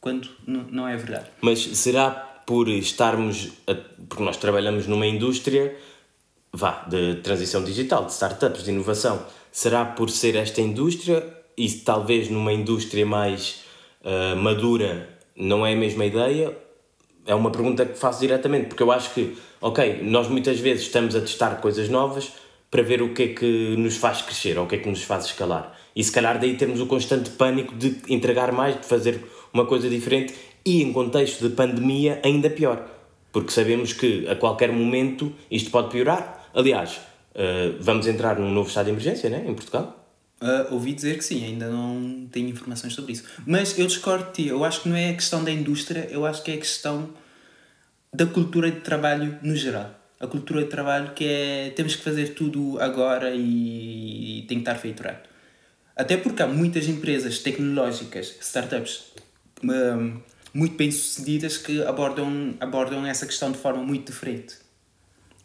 [0.00, 1.26] Quando não é verdade.
[1.40, 3.74] Mas será por estarmos, a,
[4.08, 5.76] porque nós trabalhamos numa indústria,
[6.52, 11.22] vá, de transição digital, de startups, de inovação, será por ser esta indústria
[11.56, 13.62] e talvez numa indústria mais
[14.02, 16.56] uh, madura não é a mesma ideia?
[17.26, 21.16] É uma pergunta que faço diretamente, porque eu acho que, ok, nós muitas vezes estamos
[21.16, 22.32] a testar coisas novas
[22.70, 25.02] para ver o que é que nos faz crescer ou o que é que nos
[25.02, 25.76] faz escalar.
[25.94, 29.20] E se calhar daí temos o constante pânico de entregar mais, de fazer
[29.52, 32.86] uma coisa diferente e em contexto de pandemia ainda pior,
[33.32, 36.48] porque sabemos que a qualquer momento isto pode piorar.
[36.54, 37.00] Aliás,
[37.34, 39.99] uh, vamos entrar num novo estado de emergência né, em Portugal.
[40.40, 43.24] Uh, ouvi dizer que sim, ainda não tenho informações sobre isso.
[43.46, 46.24] Mas eu discordo de ti, eu acho que não é a questão da indústria, eu
[46.24, 47.10] acho que é a questão
[48.12, 49.94] da cultura de trabalho no geral.
[50.18, 54.62] A cultura de trabalho que é temos que fazer tudo agora e, e tem que
[54.62, 55.28] estar feito rápido.
[55.94, 59.12] Até porque há muitas empresas tecnológicas, startups,
[59.62, 60.20] um,
[60.54, 64.56] muito bem sucedidas que abordam, abordam essa questão de forma muito diferente.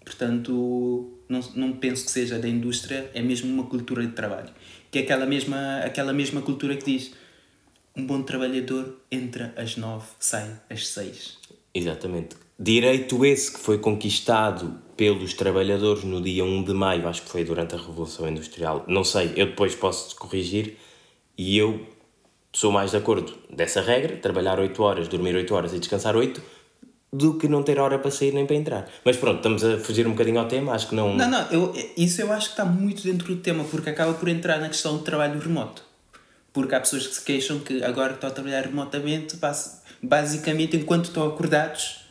[0.06, 4.50] Portanto, não, não penso que seja da indústria, é mesmo uma cultura de trabalho
[4.96, 7.12] que é aquela mesma, aquela mesma cultura que diz
[7.98, 11.38] um bom trabalhador entra às nove, sai às seis.
[11.74, 12.38] Exatamente.
[12.58, 17.44] Direito esse que foi conquistado pelos trabalhadores no dia 1 de maio, acho que foi
[17.44, 20.78] durante a Revolução Industrial, não sei, eu depois posso corrigir,
[21.38, 21.86] e eu
[22.54, 26.42] sou mais de acordo dessa regra, trabalhar 8 horas, dormir 8 horas e descansar 8,
[27.18, 28.90] do que não ter hora para sair nem para entrar.
[29.04, 31.16] Mas pronto, estamos a fugir um bocadinho ao tema, acho que não.
[31.16, 34.28] Não, não, eu, isso eu acho que está muito dentro do tema, porque acaba por
[34.28, 35.82] entrar na questão do trabalho remoto.
[36.52, 39.38] Porque há pessoas que se queixam que agora estão a trabalhar remotamente,
[40.02, 42.06] basicamente, enquanto estão acordados,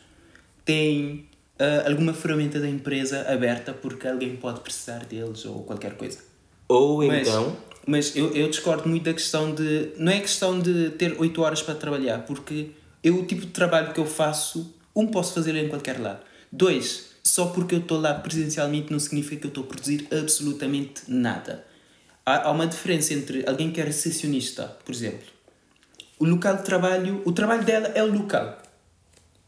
[0.63, 1.27] têm
[1.59, 6.19] uh, alguma ferramenta da empresa aberta porque alguém pode precisar deles ou qualquer coisa.
[6.67, 7.55] Ou mas, então.
[7.85, 9.91] Mas eu, eu discordo muito da questão de.
[9.97, 12.71] Não é questão de ter 8 horas para trabalhar, porque
[13.03, 16.21] eu, o tipo de trabalho que eu faço um, posso fazê-lo em qualquer lado.
[16.51, 21.03] Dois, só porque eu estou lá presencialmente não significa que eu estou a produzir absolutamente
[21.07, 21.65] nada.
[22.25, 25.27] Há, há uma diferença entre alguém que é recepcionista, por exemplo.
[26.17, 28.61] O local de trabalho, o trabalho dela é o local.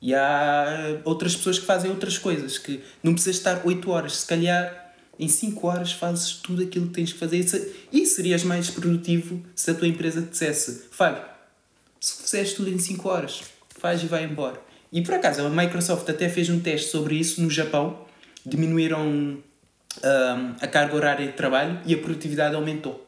[0.02, 4.26] E há outras pessoas que fazem outras coisas, que não precisas estar 8 horas, se
[4.26, 7.44] calhar em 5 horas fazes tudo aquilo que tens que fazer
[7.92, 11.24] e serias mais produtivo se a tua empresa te dissesse Fábio,
[12.00, 13.42] se fizeres tudo em 5 horas,
[13.80, 14.62] faz e vai embora.
[14.92, 18.00] E por acaso, a Microsoft até fez um teste sobre isso no Japão,
[18.46, 19.42] diminuíram um,
[20.62, 23.06] a carga horária de trabalho e a produtividade aumentou.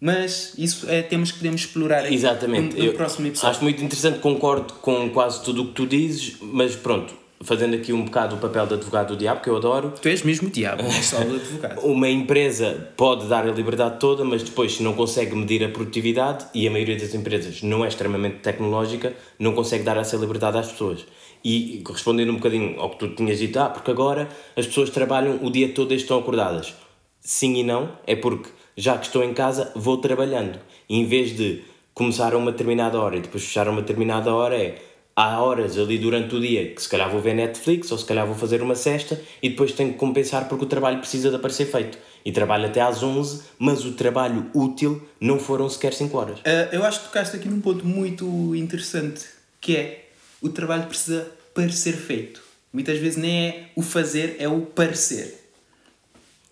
[0.00, 2.76] Mas isso é temas que podemos explorar Exatamente.
[2.76, 3.50] no, no próximo episódio.
[3.50, 7.92] Acho muito interessante, concordo com quase tudo o que tu dizes, mas pronto, fazendo aqui
[7.92, 9.92] um bocado o papel de advogado do diabo, que eu adoro.
[10.00, 11.80] Tu és mesmo o diabo, não só o advogado.
[11.86, 16.46] Uma empresa pode dar a liberdade toda, mas depois, se não consegue medir a produtividade,
[16.54, 20.70] e a maioria das empresas não é extremamente tecnológica, não consegue dar essa liberdade às
[20.70, 21.06] pessoas.
[21.44, 25.38] E respondendo um bocadinho ao que tu tinhas dito, ah, porque agora as pessoas trabalham
[25.42, 26.74] o dia todo e estão acordadas.
[27.20, 30.58] Sim e não, é porque já que estou em casa, vou trabalhando.
[30.88, 31.62] E em vez de
[31.94, 34.78] começar a uma determinada hora e depois fechar a uma determinada hora, é
[35.18, 38.24] há horas ali durante o dia que se calhar vou ver Netflix ou se calhar
[38.24, 41.66] vou fazer uma cesta e depois tenho que compensar porque o trabalho precisa de aparecer
[41.66, 41.98] feito.
[42.24, 46.38] E trabalho até às 11, mas o trabalho útil não foram sequer 5 horas.
[46.40, 49.26] Uh, eu acho que tocaste aqui num ponto muito interessante
[49.60, 50.04] que é
[50.40, 52.40] o trabalho precisa parecer feito.
[52.72, 55.50] Muitas vezes nem é o fazer, é o parecer.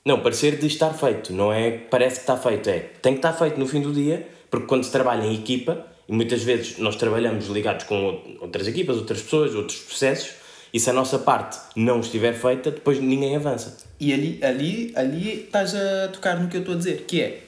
[0.04, 3.32] Não, parecer de estar feito, não é parece que está feito, é tem que estar
[3.32, 6.96] feito no fim do dia, porque quando se trabalha em equipa, e muitas vezes nós
[6.96, 10.30] trabalhamos ligados com outras equipas, outras pessoas, outros processos,
[10.72, 13.76] e se a nossa parte não estiver feita, depois ninguém avança.
[13.98, 17.42] E ali, ali, ali estás a tocar no que eu estou a dizer, que é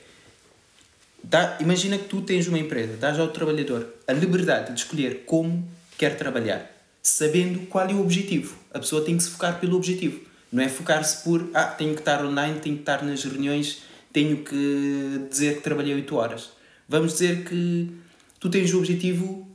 [1.22, 5.68] dá, imagina que tu tens uma empresa, dás ao trabalhador a liberdade de escolher como
[5.96, 6.70] quer trabalhar,
[7.02, 8.56] sabendo qual é o objetivo.
[8.72, 10.20] A pessoa tem que se focar pelo objetivo.
[10.50, 14.38] Não é focar-se por, ah, tenho que estar online, tenho que estar nas reuniões, tenho
[14.38, 16.50] que dizer que trabalhei 8 horas.
[16.88, 17.92] Vamos dizer que
[18.38, 19.46] tu tens o objetivo,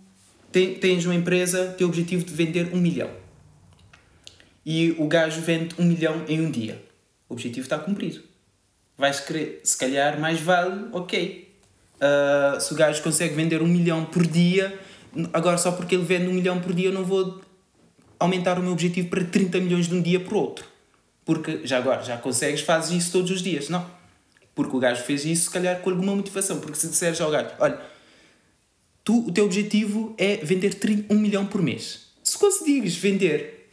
[0.51, 3.09] tens uma empresa, tem o objetivo de vender um milhão.
[4.65, 6.81] E o gajo vende um milhão em um dia.
[7.27, 8.21] O objetivo está cumprido.
[8.97, 11.51] Vais querer, se calhar, mais vale, ok.
[11.95, 14.77] Uh, se o gajo consegue vender um milhão por dia,
[15.33, 17.41] agora só porque ele vende um milhão por dia, eu não vou
[18.19, 20.65] aumentar o meu objetivo para 30 milhões de um dia para outro.
[21.25, 23.69] Porque já agora, já consegues, fazes isso todos os dias.
[23.69, 23.85] Não.
[24.53, 26.59] Porque o gajo fez isso, se calhar, com alguma motivação.
[26.59, 27.79] Porque se disseres ao gajo, olha,
[29.03, 32.07] tu, o teu objetivo é vender 30, 1 milhão por mês.
[32.23, 33.69] Se conseguires vender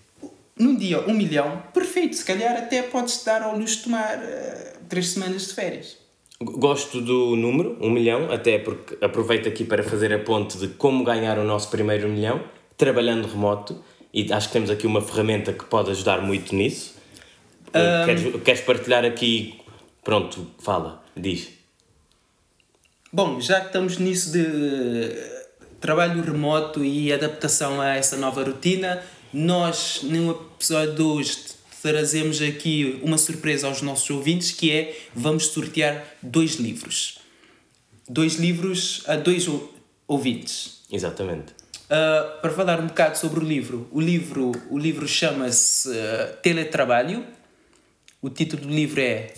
[0.59, 4.85] num dia 1 milhão, perfeito, se calhar até podes dar ao luxo de tomar uh,
[4.89, 5.97] 3 semanas de férias.
[6.43, 11.05] Gosto do número, 1 milhão, até porque aproveito aqui para fazer a ponte de como
[11.05, 12.43] ganhar o nosso primeiro milhão,
[12.77, 16.95] trabalhando remoto, e acho que temos aqui uma ferramenta que pode ajudar muito nisso.
[17.69, 18.05] Um...
[18.05, 19.61] Queres, queres partilhar aqui?
[20.03, 21.60] Pronto, fala, diz.
[23.13, 25.11] Bom, já que estamos nisso de
[25.81, 33.19] trabalho remoto e adaptação a essa nova rotina, nós, no episódio 2, trazemos aqui uma
[33.19, 37.19] surpresa aos nossos ouvintes que é vamos sortear dois livros.
[38.09, 39.45] Dois livros a dois
[40.07, 40.83] ouvintes.
[40.89, 41.53] Exatamente.
[41.87, 47.27] Uh, para falar um bocado sobre o livro, o livro, o livro chama-se uh, Teletrabalho.
[48.23, 49.35] O título do livro é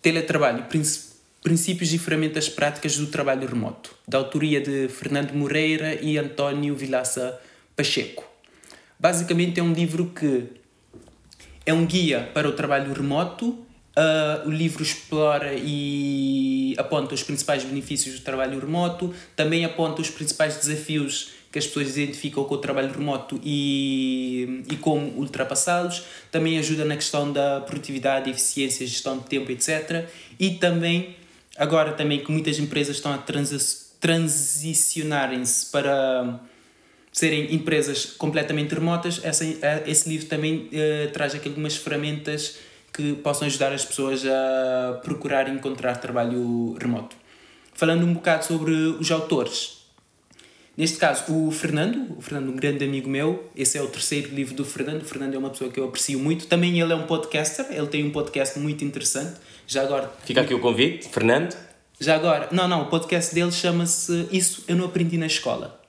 [0.00, 0.64] Teletrabalho,
[1.46, 7.40] Princípios e Ferramentas Práticas do Trabalho Remoto, da autoria de Fernando Moreira e António Vilaça
[7.76, 8.24] Pacheco.
[8.98, 10.42] Basicamente é um livro que
[11.64, 13.50] é um guia para o trabalho remoto.
[13.50, 20.10] Uh, o livro explora e aponta os principais benefícios do trabalho remoto, também aponta os
[20.10, 26.02] principais desafios que as pessoas identificam com o trabalho remoto e, e como ultrapassá-los.
[26.28, 30.08] Também ajuda na questão da produtividade, eficiência, gestão de tempo, etc.
[30.40, 31.14] E também
[31.58, 33.18] agora também que muitas empresas estão a
[34.00, 36.40] transicionarem-se para
[37.12, 39.44] serem empresas completamente remotas, essa,
[39.86, 42.58] esse livro também uh, traz aqui algumas ferramentas
[42.92, 47.16] que possam ajudar as pessoas a procurar encontrar trabalho remoto.
[47.72, 49.75] Falando um bocado sobre os autores.
[50.76, 54.54] Neste caso, o Fernando, o Fernando, um grande amigo meu, esse é o terceiro livro
[54.54, 55.00] do Fernando.
[55.00, 56.46] O Fernando é uma pessoa que eu aprecio muito.
[56.46, 60.12] Também ele é um podcaster, ele tem um podcast muito interessante já agora.
[60.24, 61.56] Fica aqui o convite, Fernando.
[61.98, 65.80] Já agora, não, não, o podcast dele chama-se Isso Eu Não Aprendi na Escola,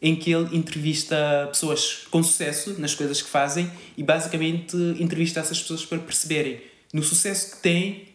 [0.00, 5.60] em que ele entrevista pessoas com sucesso nas coisas que fazem e basicamente entrevista essas
[5.60, 6.60] pessoas para perceberem
[6.94, 8.08] no sucesso que têm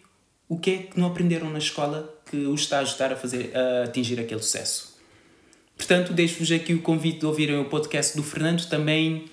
[0.48, 3.52] o que é que não aprenderam na escola que os está a ajudar a, fazer,
[3.56, 4.93] a atingir aquele sucesso.
[5.86, 9.26] Portanto, deixo-vos aqui o convite de ouvirem o podcast do Fernando, também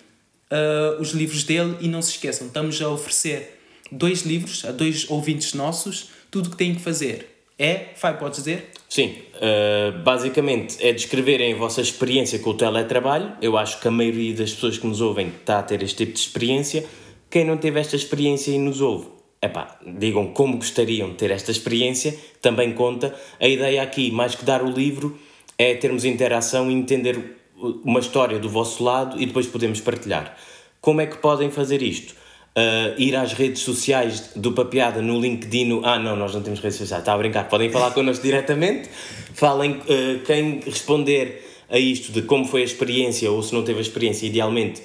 [0.51, 3.61] uh, os livros dele e não se esqueçam, estamos a oferecer
[3.93, 8.39] dois livros a dois ouvintes nossos, tudo o que têm que fazer é, Fai, podes
[8.39, 8.71] dizer?
[8.89, 13.35] Sim, uh, basicamente é descreverem a vossa experiência com o teletrabalho.
[13.43, 16.15] Eu acho que a maioria das pessoas que nos ouvem está a ter este tipo
[16.15, 16.87] de experiência.
[17.31, 19.09] Quem não teve esta experiência e nos ouve,
[19.43, 23.15] epá, digam como gostariam de ter esta experiência, também conta.
[23.39, 25.17] A ideia aqui, mais que dar o livro,
[25.61, 27.37] é termos interação e entender
[27.85, 30.37] uma história do vosso lado e depois podemos partilhar.
[30.81, 32.15] Como é que podem fazer isto?
[32.57, 35.81] uh, ir às redes sociais do Papeada no LinkedIn.
[35.85, 37.49] Ah, não, nós não temos redes sociais, está a brincar.
[37.49, 38.89] Podem falar connosco diretamente.
[39.35, 43.79] Falem uh, quem responder a isto de como foi a experiência ou se não teve
[43.79, 44.83] a experiência, idealmente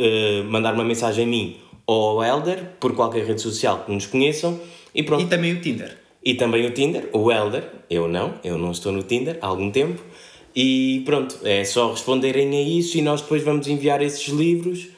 [0.00, 4.06] uh, mandar uma mensagem a mim ou ao Elder por qualquer rede social que nos
[4.06, 4.60] conheçam.
[4.94, 5.24] E, pronto.
[5.24, 6.01] e também o Tinder.
[6.24, 9.70] E também o Tinder, o Elder, eu não, eu não estou no Tinder há algum
[9.70, 10.00] tempo.
[10.54, 14.88] E pronto, é só responderem a isso e nós depois vamos enviar esses livros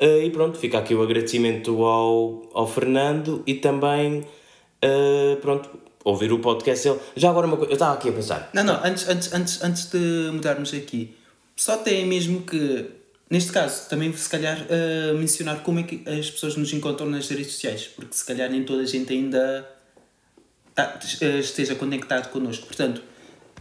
[0.00, 5.68] Uh, e pronto, fica aqui o agradecimento ao, ao Fernando e também, uh, pronto,
[6.04, 7.00] ouvir o podcast dele.
[7.16, 8.48] Já agora uma coisa, eu estava aqui a pensar.
[8.54, 11.16] Não, não, antes, antes, antes, antes de mudarmos aqui,
[11.56, 12.88] só tem mesmo que,
[13.28, 17.28] neste caso, também se calhar uh, mencionar como é que as pessoas nos encontram nas
[17.28, 19.68] redes sociais, porque se calhar nem toda a gente ainda
[20.78, 20.98] tá,
[21.38, 22.66] esteja conectado connosco.
[22.66, 23.02] Portanto,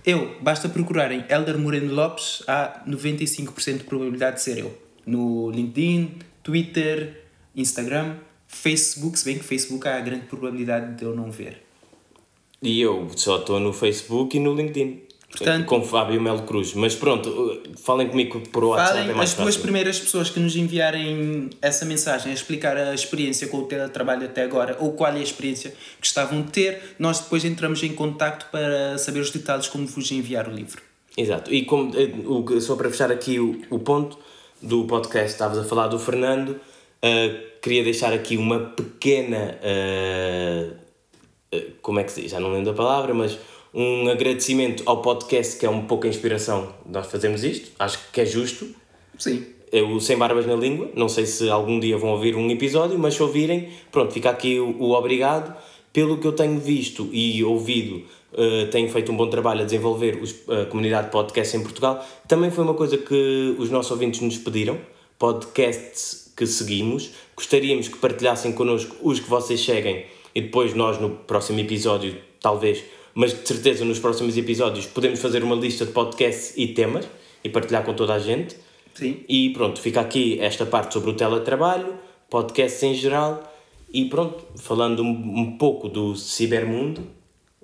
[0.05, 4.77] eu, basta procurarem Elder Moreno Lopes, há 95% de probabilidade de ser eu.
[5.05, 7.23] No LinkedIn, Twitter,
[7.55, 11.63] Instagram, Facebook, se bem que Facebook há grande probabilidade de eu não ver.
[12.61, 15.06] E eu só estou no Facebook e no LinkedIn.
[15.29, 16.73] Portanto, com Fábio Melo Cruz.
[16.73, 18.91] Mas pronto, falem comigo por WhatsApp.
[18.91, 19.43] Falem é mais as fácil.
[19.43, 24.25] duas primeiras pessoas que nos enviarem essa mensagem a explicar a experiência com o teletrabalho
[24.25, 27.93] até agora ou qual é a experiência que estavam a ter, nós depois entramos em
[27.93, 30.81] contacto para saber os detalhes como vos enviar o livro.
[31.15, 31.53] Exato.
[31.53, 34.17] E como, eh, só para fechar aqui o, o ponto,
[34.61, 39.57] do podcast, estavas a falar do Fernando, uh, queria deixar aqui uma pequena.
[39.61, 40.73] Uh,
[41.55, 42.31] uh, como é que se diz?
[42.31, 43.37] Já não lembro a palavra, mas
[43.77, 47.69] um agradecimento ao podcast que é um pouco a inspiração de nós fazermos isto.
[47.77, 48.67] Acho que é justo.
[49.19, 49.45] Sim.
[49.71, 50.89] É o Sem Barbas na Língua.
[50.95, 54.59] Não sei se algum dia vão ouvir um episódio, mas se ouvirem, pronto, fica aqui
[54.59, 55.55] o, o obrigado.
[55.93, 60.19] Pelo que eu tenho visto e ouvido uh, têm feito um bom trabalho a desenvolver
[60.23, 62.03] os, a comunidade podcast em Portugal.
[62.27, 64.79] Também foi uma coisa que os nossos ouvintes nos pediram,
[65.19, 67.11] podcasts que seguimos.
[67.35, 72.83] Gostaríamos que partilhassem connosco os que vocês seguem e depois nós no próximo episódio, talvez,
[73.17, 77.03] mas de certeza nos próximos episódios, podemos fazer uma lista de podcasts e temas
[77.43, 78.55] e partilhar com toda a gente.
[78.93, 79.21] Sim.
[79.27, 81.95] E pronto, fica aqui esta parte sobre o teletrabalho,
[82.29, 83.41] podcasts em geral.
[83.91, 87.07] E pronto, falando um, um pouco do cibermundo,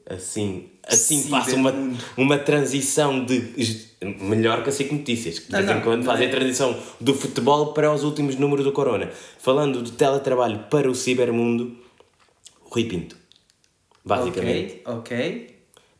[0.09, 1.71] assim, assim faço uma,
[2.17, 3.93] uma transição de.
[4.21, 7.73] Melhor que a SIC Notícias, que de vez em quando fazem a transição do futebol
[7.73, 9.11] para os últimos números do Corona.
[9.37, 11.77] Falando de teletrabalho para o cibermundo,
[12.63, 13.22] Rui Pinto.
[14.05, 14.81] Basicamente.
[14.85, 15.47] Ok, ok.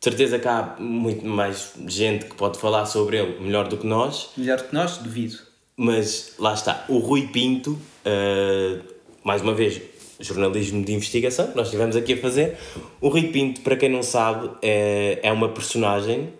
[0.00, 3.86] De certeza que há muito mais gente que pode falar sobre ele melhor do que
[3.86, 5.38] nós, Melhor que nós, duvido.
[5.76, 6.84] mas lá está.
[6.88, 8.84] O Rui Pinto, uh,
[9.22, 9.80] mais uma vez,
[10.20, 12.58] jornalismo de investigação que nós estivemos aqui a fazer.
[13.00, 16.32] O Rui Pinto, para quem não sabe, é, é uma personagem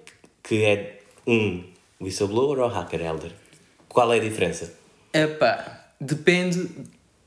[0.42, 1.64] que é um
[2.00, 3.32] whistleblower ou hacker elder.
[3.88, 4.74] Qual é a diferença?
[5.12, 6.68] Epá, depende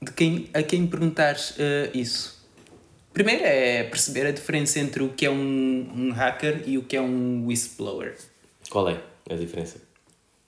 [0.02, 2.37] de quem, a quem perguntares eh, isso.
[3.18, 6.96] Primeiro é perceber a diferença entre o que é um, um hacker e o que
[6.96, 8.16] é um whistleblower.
[8.70, 9.82] Qual é a diferença?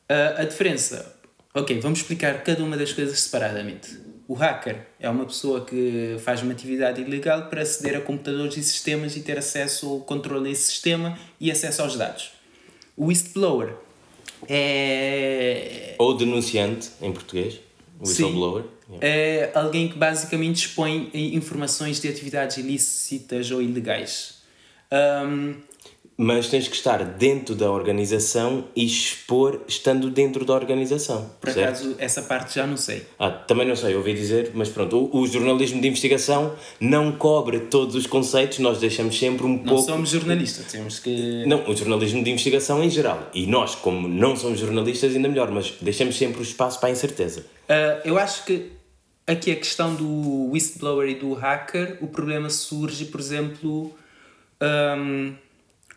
[0.08, 1.16] A, a diferença.
[1.52, 4.00] Ok, vamos explicar cada uma das coisas separadamente.
[4.28, 8.62] O hacker é uma pessoa que faz uma atividade ilegal para aceder a computadores e
[8.62, 12.34] sistemas e ter acesso ao controle desse sistema e acesso aos dados.
[12.96, 13.74] O whistleblower
[14.48, 15.96] é.
[15.98, 17.62] Ou denunciante, em português.
[18.00, 18.64] Whistleblower.
[18.64, 24.40] Sim, é alguém que basicamente expõe informações de atividades ilícitas ou ilegais.
[24.92, 25.56] Um,
[26.22, 31.32] mas tens que estar dentro da organização e expor estando dentro da organização.
[31.40, 31.66] Por certo?
[31.66, 33.06] acaso, essa parte já não sei.
[33.18, 37.62] Ah, também não sei, ouvi dizer, mas pronto, o, o, jornalismo de investigação não cobre
[37.62, 39.76] todos os conceitos, nós deixamos sempre um não pouco.
[39.76, 41.46] Não somos jornalistas, temos que.
[41.48, 43.30] Não, o jornalismo de investigação em geral.
[43.34, 46.92] E nós, como não somos jornalistas, ainda melhor, mas deixamos sempre o espaço para a
[46.92, 47.46] incerteza.
[47.70, 48.74] Uh, eu acho que
[49.26, 53.96] aqui a questão do whistleblower e do hacker, o problema surge, por exemplo.
[54.62, 55.34] Um,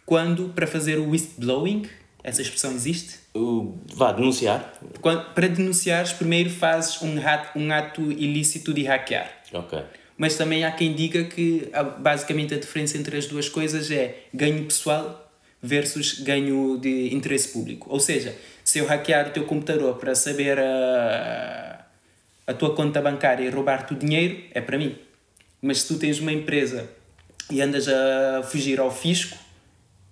[0.06, 1.88] quando, para fazer o whistleblowing,
[2.22, 3.20] essa expressão existe?
[3.34, 4.74] Uh, vá, denunciar.
[5.00, 9.30] Quando, para denunciares, primeiro fazes um, ato, um ato ilícito de hackear.
[9.52, 9.78] Ok.
[10.16, 14.64] Mas também há quem diga que basicamente a diferença entre as duas coisas é ganho
[14.64, 17.88] pessoal versus ganho de interesse público.
[17.90, 21.84] Ou seja, se eu hackear o teu computador para saber a,
[22.46, 24.96] a tua conta bancária e roubar-te o dinheiro, é para mim.
[25.60, 26.88] Mas se tu tens uma empresa
[27.50, 29.36] e andas a fugir ao fisco,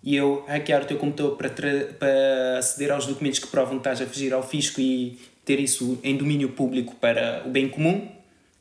[0.02, 4.00] e eu hackear o teu computador para, para aceder aos documentos que provam que estás
[4.00, 8.08] a fugir ao fisco e ter isso em domínio público para o bem comum,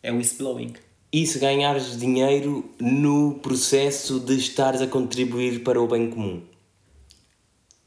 [0.04, 0.74] é whistleblowing.
[1.12, 6.42] E se ganhares dinheiro no processo de estares a contribuir para o bem comum?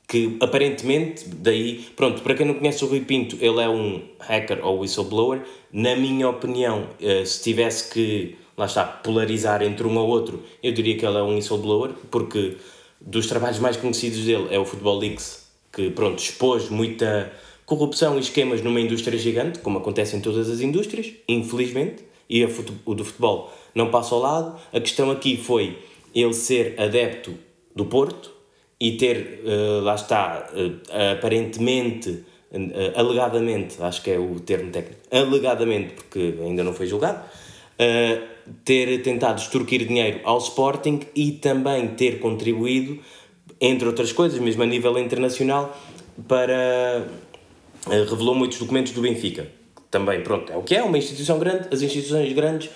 [0.09, 4.65] Que aparentemente, daí, pronto, para quem não conhece o Rui Pinto, ele é um hacker
[4.65, 5.43] ou whistleblower.
[5.73, 10.73] Na minha opinião, eh, se tivesse que, lá está, polarizar entre um ou outro, eu
[10.73, 12.57] diria que ele é um whistleblower, porque
[13.05, 17.33] dos trabalhos mais conhecidos dele é o Football Leaks, que pronto, expôs muita
[17.65, 22.95] corrupção e esquemas numa indústria gigante, como acontece em todas as indústrias, infelizmente, e o
[22.95, 24.61] do futebol não passa ao lado.
[24.73, 25.79] A questão aqui foi
[26.15, 27.35] ele ser adepto
[27.75, 28.31] do Porto
[28.79, 35.01] e ter, uh, lá está, uh, aparentemente, uh, alegadamente, acho que é o termo técnico,
[35.11, 37.23] alegadamente, porque ainda não foi julgado,
[38.65, 42.99] ter tentado extorquir dinheiro ao Sporting e também ter contribuído,
[43.61, 45.77] entre outras coisas, mesmo a nível internacional,
[46.27, 47.07] para.
[47.91, 49.47] Eh, revelou muitos documentos do Benfica.
[49.91, 52.71] Também, pronto, é o que é, uma instituição grande, as instituições grandes,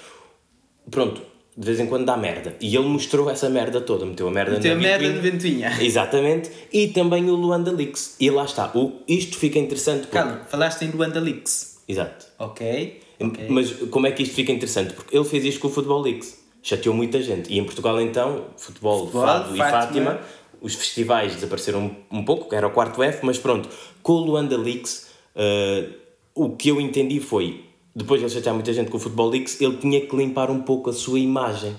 [0.90, 1.22] pronto,
[1.56, 2.54] de vez em quando dá merda.
[2.60, 5.72] E ele mostrou essa merda toda, meteu a merda meteu na merda de ventoinha.
[5.80, 6.50] Exatamente.
[6.70, 8.16] E também o Luanda Leaks.
[8.20, 8.70] E lá está.
[8.74, 10.02] O, isto fica interessante.
[10.02, 10.18] Porque...
[10.18, 11.78] Calma, falaste em Luanda Leaks.
[11.88, 12.26] Exato.
[12.38, 13.00] Ok.
[13.18, 13.48] Okay.
[13.48, 14.92] Mas como é que isto fica interessante?
[14.92, 16.44] Porque ele fez isto com o Futebol Leaks.
[16.62, 17.52] Chateou muita gente.
[17.52, 19.66] E em Portugal, então, futebol, futebol Fado Fátima.
[19.66, 20.20] e Fátima,
[20.60, 23.68] os festivais desapareceram um, um pouco, era o quarto F, mas pronto.
[24.02, 25.92] Com o Luanda Leaks, uh,
[26.34, 27.64] o que eu entendi foi,
[27.94, 30.60] depois de ele chatear muita gente com o Futebol Leaks, ele tinha que limpar um
[30.60, 31.74] pouco a sua imagem.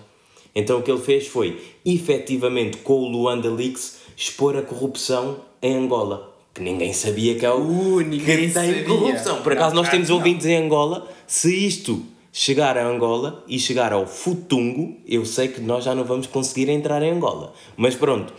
[0.56, 5.76] Então o que ele fez foi, efetivamente, com o Luanda Leaks, expor a corrupção em
[5.76, 9.44] Angola que ninguém sabia que é o uh, que tem corrupção.
[9.44, 10.16] Por acaso, não, nós temos não.
[10.18, 11.08] ouvintes em Angola.
[11.28, 16.03] Se isto chegar a Angola e chegar ao Futungo, eu sei que nós já não
[16.03, 17.53] vamos conseguir entrar em Angola.
[17.75, 18.34] Mas pronto,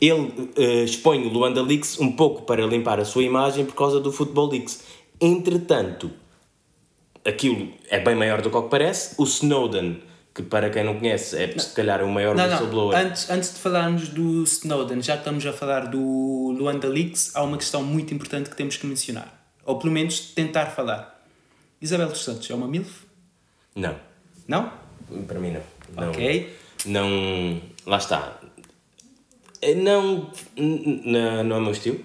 [0.00, 3.98] ele uh, expõe o Luanda Leaks um pouco para limpar a sua imagem por causa
[4.00, 4.84] do Football Leaks.
[5.20, 6.10] Entretanto,
[7.24, 9.14] aquilo é bem maior do que o que parece.
[9.18, 10.02] O Snowden
[10.36, 11.58] que para quem não conhece é não.
[11.58, 12.98] se calhar o maior não, whistleblower.
[12.98, 13.06] Não.
[13.06, 17.42] Antes, antes de falarmos do Snowden, já que estamos a falar do Luanda Leaks, há
[17.42, 19.32] uma questão muito importante que temos que mencionar.
[19.64, 21.15] Ou pelo menos tentar falar.
[21.86, 23.04] Isabel dos Santos é uma MILF?
[23.74, 23.96] Não.
[24.48, 24.72] Não?
[25.26, 25.62] Para mim não.
[25.94, 26.52] não ok.
[26.84, 27.62] Não.
[27.86, 28.40] Lá está.
[29.76, 30.30] Não.
[30.56, 32.00] Não, não é o meu estilo.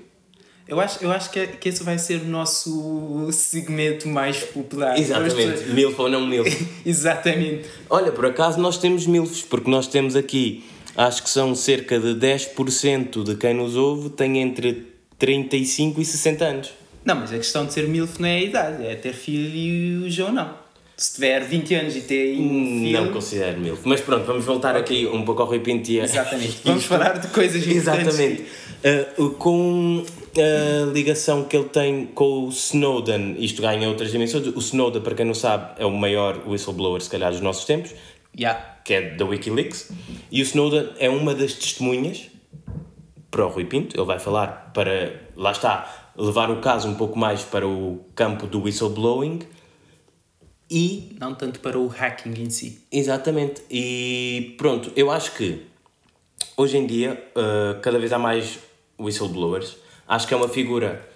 [0.68, 4.98] Eu acho, eu acho que, é, que esse vai ser o nosso segmento mais popular.
[4.98, 6.48] Exatamente, milf ou não milf.
[6.86, 7.68] Exatamente.
[7.90, 10.64] Olha, por acaso nós temos milfs, porque nós temos aqui,
[10.96, 16.46] acho que são cerca de 10% de quem nos ouve tem entre 35 e 60
[16.46, 16.81] anos.
[17.04, 20.32] Não, mas a questão de ser milf não é a idade, é ter filhos ou
[20.32, 20.54] não.
[20.98, 23.02] Se tiver 20 anos e tem um filho...
[23.06, 23.82] Não considero MILF.
[23.86, 26.60] Mas pronto, vamos voltar aqui um pouco ao Rui Pinto e a- Exatamente.
[26.64, 27.66] Vamos falar de coisas.
[27.66, 28.46] Exatamente.
[29.18, 30.04] Uh, com
[30.38, 34.46] a ligação que ele tem com o Snowden, isto ganha outras dimensões.
[34.48, 37.92] O Snowden, para quem não sabe, é o maior whistleblower, se calhar, dos nossos tempos,
[38.38, 38.60] Yeah.
[38.86, 39.90] que é da Wikileaks.
[40.32, 42.28] E o Snowden é uma das testemunhas
[43.32, 43.96] para o Rui Pinto.
[43.96, 48.46] Ele vai falar para, lá está, levar o caso um pouco mais para o campo
[48.46, 49.40] do whistleblowing.
[50.70, 52.86] E Não tanto para o hacking em si.
[52.92, 53.64] Exatamente.
[53.70, 55.66] E pronto, eu acho que
[56.56, 58.60] hoje em dia uh, cada vez há mais
[59.00, 59.78] whistleblowers.
[60.08, 61.10] Acho que é uma figura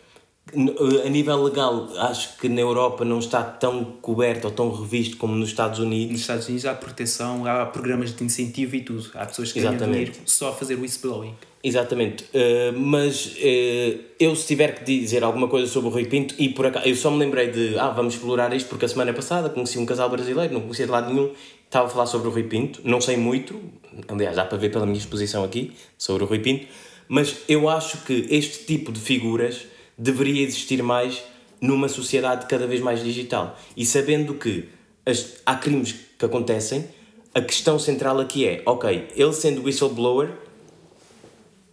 [0.54, 5.36] a nível legal, acho que na Europa não está tão coberto ou tão revisto como
[5.36, 6.12] nos Estados Unidos.
[6.12, 9.10] Nos Estados Unidos há proteção, há programas de incentivo e tudo.
[9.16, 10.12] Há pessoas que ganham Exatamente.
[10.12, 11.34] dinheiro só a fazer whistleblowing.
[11.64, 12.26] Exatamente.
[12.26, 16.50] Uh, mas uh, eu, se tiver que dizer alguma coisa sobre o Rui Pinto, e
[16.50, 19.50] por acaso, eu só me lembrei de, ah, vamos explorar isto, porque a semana passada
[19.50, 21.32] conheci um casal brasileiro, não conhecia de lado nenhum,
[21.66, 23.60] estava a falar sobre o Rui Pinto, não sei muito,
[24.08, 26.68] aliás, dá para ver pela minha exposição aqui sobre o Rui Pinto,
[27.08, 29.66] mas eu acho que este tipo de figuras
[29.98, 31.24] deveria existir mais
[31.62, 33.58] numa sociedade cada vez mais digital.
[33.76, 34.70] E sabendo que
[35.06, 36.86] as- há crimes que acontecem,
[37.34, 40.32] a questão central aqui é, ok, ele sendo whistleblower,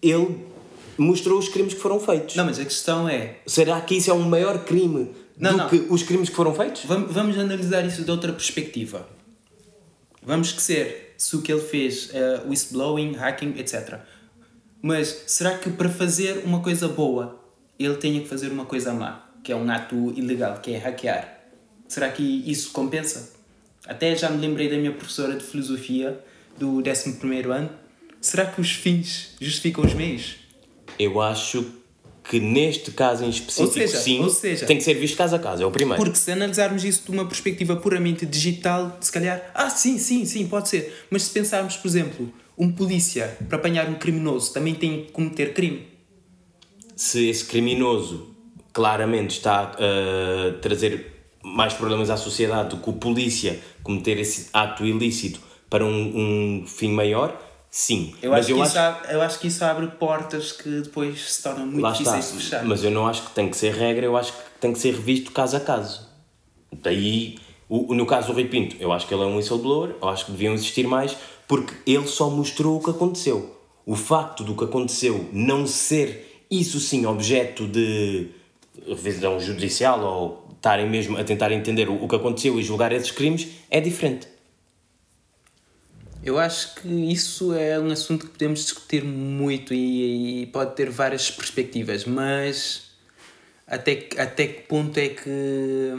[0.00, 0.44] ele
[0.98, 2.36] mostrou os crimes que foram feitos.
[2.36, 5.68] Não, mas a questão é, Será que isso é um maior crime Não, do não.
[5.68, 6.84] que os crimes que foram feitos?
[6.84, 9.08] Vamos, vamos analisar isso de outra perspectiva.
[10.22, 14.00] Vamos esquecer se o que ele fez, uh, whistleblowing, hacking, etc.
[14.80, 17.40] Mas será que para fazer uma coisa boa,
[17.84, 21.40] ele tenha que fazer uma coisa má, que é um ato ilegal, que é hackear?
[21.88, 23.32] Será que isso compensa?
[23.86, 26.18] Até já me lembrei da minha professora de filosofia
[26.58, 27.70] do 11º ano.
[28.20, 30.36] Será que os fins justificam os meios?
[30.98, 31.66] Eu acho
[32.22, 35.34] que neste caso em específico, Ou seja, sim, ou seja- tem que ser visto caso
[35.34, 36.00] a caso, é o primeiro.
[36.00, 40.46] Porque se analisarmos isso de uma perspectiva puramente digital, se calhar, ah, sim, sim, sim,
[40.46, 41.04] pode ser.
[41.10, 45.52] Mas se pensarmos, por exemplo, um polícia para apanhar um criminoso também tem que cometer
[45.52, 45.88] crime.
[46.96, 48.34] Se esse criminoso
[48.72, 51.12] claramente está a trazer
[51.42, 56.66] mais problemas à sociedade do que o polícia cometer esse ato ilícito para um, um
[56.66, 57.36] fim maior,
[57.70, 58.14] sim.
[58.22, 61.66] Eu, acho que Isso abre, eu acho que isso abre portas que depois se tornam
[61.66, 62.04] muito Lá está.
[62.04, 62.64] difíceis de fechar.
[62.64, 64.94] Mas eu não acho que tem que ser regra, eu acho que tem que ser
[64.94, 66.08] revisto caso a caso.
[66.72, 67.38] Daí,
[67.68, 70.26] o, no caso do Rui Pinto, eu acho que ele é um whistleblower, eu acho
[70.26, 71.16] que deviam existir mais,
[71.48, 73.58] porque ele só mostrou o que aconteceu.
[73.84, 78.28] O facto do que aconteceu não ser, isso sim, objeto de
[78.86, 83.48] revisão judicial ou estarem mesmo a tentar entender o, que aconteceu e julgar esses crimes,
[83.70, 84.28] é diferente.
[86.22, 90.88] Eu acho que isso é um assunto que podemos discutir muito e, e pode ter
[90.88, 92.92] várias perspectivas, mas
[93.66, 95.90] até, que- até que ponto é que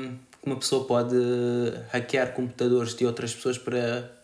[0.46, 1.16] uma pessoa pode
[1.92, 4.23] hackear computadores de outras pessoas para.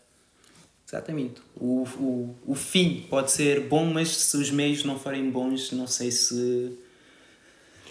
[0.92, 1.36] Exatamente.
[1.56, 5.86] O, o, o fim pode ser bom, mas se os meios não forem bons, não
[5.86, 6.72] sei se.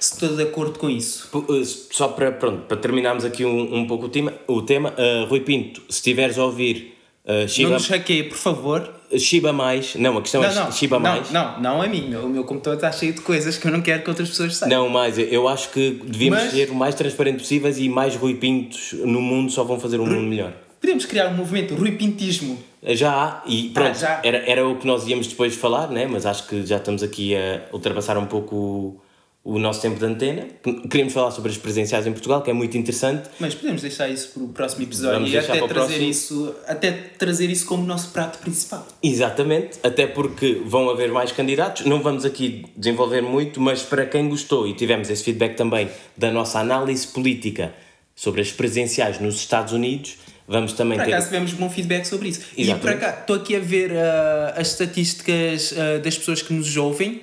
[0.01, 1.29] se estou de acordo com isso.
[1.33, 5.27] Uh, Só para, pronto, para terminarmos aqui um, um pouco o tema, o tema uh,
[5.29, 8.95] Rui Pinto, se estiveres a ouvir uh, Não Shiba, nos hackeie, por favor.
[9.17, 11.31] Shiba mais, não, a questão Não, é não, Shiba não, mais.
[11.31, 12.13] não, não a mim.
[12.17, 14.77] O meu computador está cheio de coisas que eu não quero que outras pessoas saibam.
[14.77, 18.35] Não, mais, eu acho que devíamos Mas- ser o mais transparente possíveis e mais Rui
[18.35, 20.53] Pintos no mundo só vão fazer um mundo melhor.
[20.81, 22.59] Podemos criar um movimento, Rui Pintismo.
[22.83, 24.21] Já há, e pronto, Ah, já.
[24.25, 26.07] Era, era o que nós íamos depois falar, né?
[26.07, 29.01] mas acho que já estamos aqui a ultrapassar um pouco o,
[29.43, 30.47] o nosso tempo de antena.
[30.89, 33.29] Queríamos falar sobre as presenciais em Portugal, que é muito interessante.
[33.41, 37.51] Mas podemos deixar isso para o próximo episódio Vamos e até trazer, isso, até trazer
[37.51, 38.87] isso como nosso prato principal.
[39.03, 41.85] Exatamente, até porque vão haver mais candidatos.
[41.85, 46.31] Não vamos aqui desenvolver muito, mas para quem gostou e tivemos esse feedback também da
[46.31, 47.75] nossa análise política
[48.15, 50.17] sobre as presenciais nos Estados Unidos,
[50.49, 51.13] vamos também Por ter.
[51.13, 52.41] acaso tivemos bom feedback sobre isso.
[52.57, 52.81] E Exatamente.
[52.81, 57.23] por acaso, estou aqui a ver ah, as estatísticas ah, das pessoas que nos ouvem.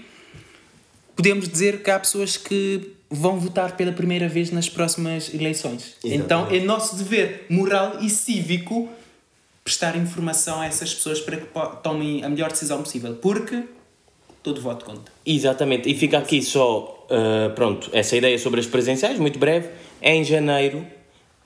[1.16, 5.96] Podemos dizer que há pessoas que vão votar pela primeira vez nas próximas eleições.
[6.04, 6.24] Exatamente.
[6.24, 8.90] Então é nosso dever moral e cívico
[9.64, 11.48] prestar informação a essas pessoas para que
[11.82, 13.16] tomem a melhor decisão possível.
[13.16, 13.64] Porque
[14.44, 15.12] todo voto conta.
[15.26, 19.70] Exatamente, e fica aqui só, uh, pronto, essa ideia sobre as presenciais, muito breve.
[20.00, 20.86] Em janeiro,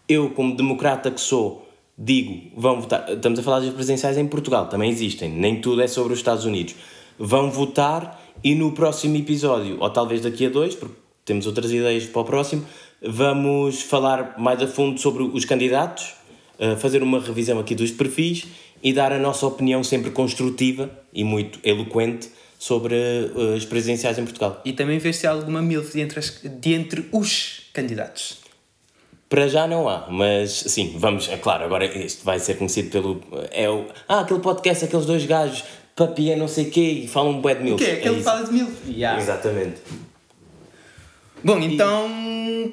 [0.08, 1.69] eu, como democrata que sou,
[2.02, 3.10] digo, vão votar.
[3.12, 6.46] Estamos a falar das presenciais em Portugal, também existem, nem tudo é sobre os Estados
[6.46, 6.76] Unidos.
[7.18, 10.96] Vão votar e no próximo episódio, ou talvez daqui a dois, porque
[11.26, 12.66] temos outras ideias para o próximo,
[13.02, 16.14] vamos falar mais a fundo sobre os candidatos,
[16.58, 18.46] uh, fazer uma revisão aqui dos perfis
[18.82, 24.24] e dar a nossa opinião sempre construtiva e muito eloquente sobre uh, as presidenciais em
[24.24, 24.62] Portugal.
[24.64, 28.38] E também ver se há alguma milf de entre, as- de entre os candidatos.
[29.30, 33.22] Para já não há, mas sim, vamos, é claro, agora isto vai ser conhecido pelo.
[33.52, 35.64] É o, ah, aquele podcast, aqueles dois gajos,
[35.96, 37.76] papia não sei o quê, e falam um bué de mil.
[37.76, 37.98] O quê?
[38.00, 38.68] Aquele que fala de mil?
[38.88, 39.22] Yeah.
[39.22, 39.82] Exatamente.
[41.44, 42.10] Bom, então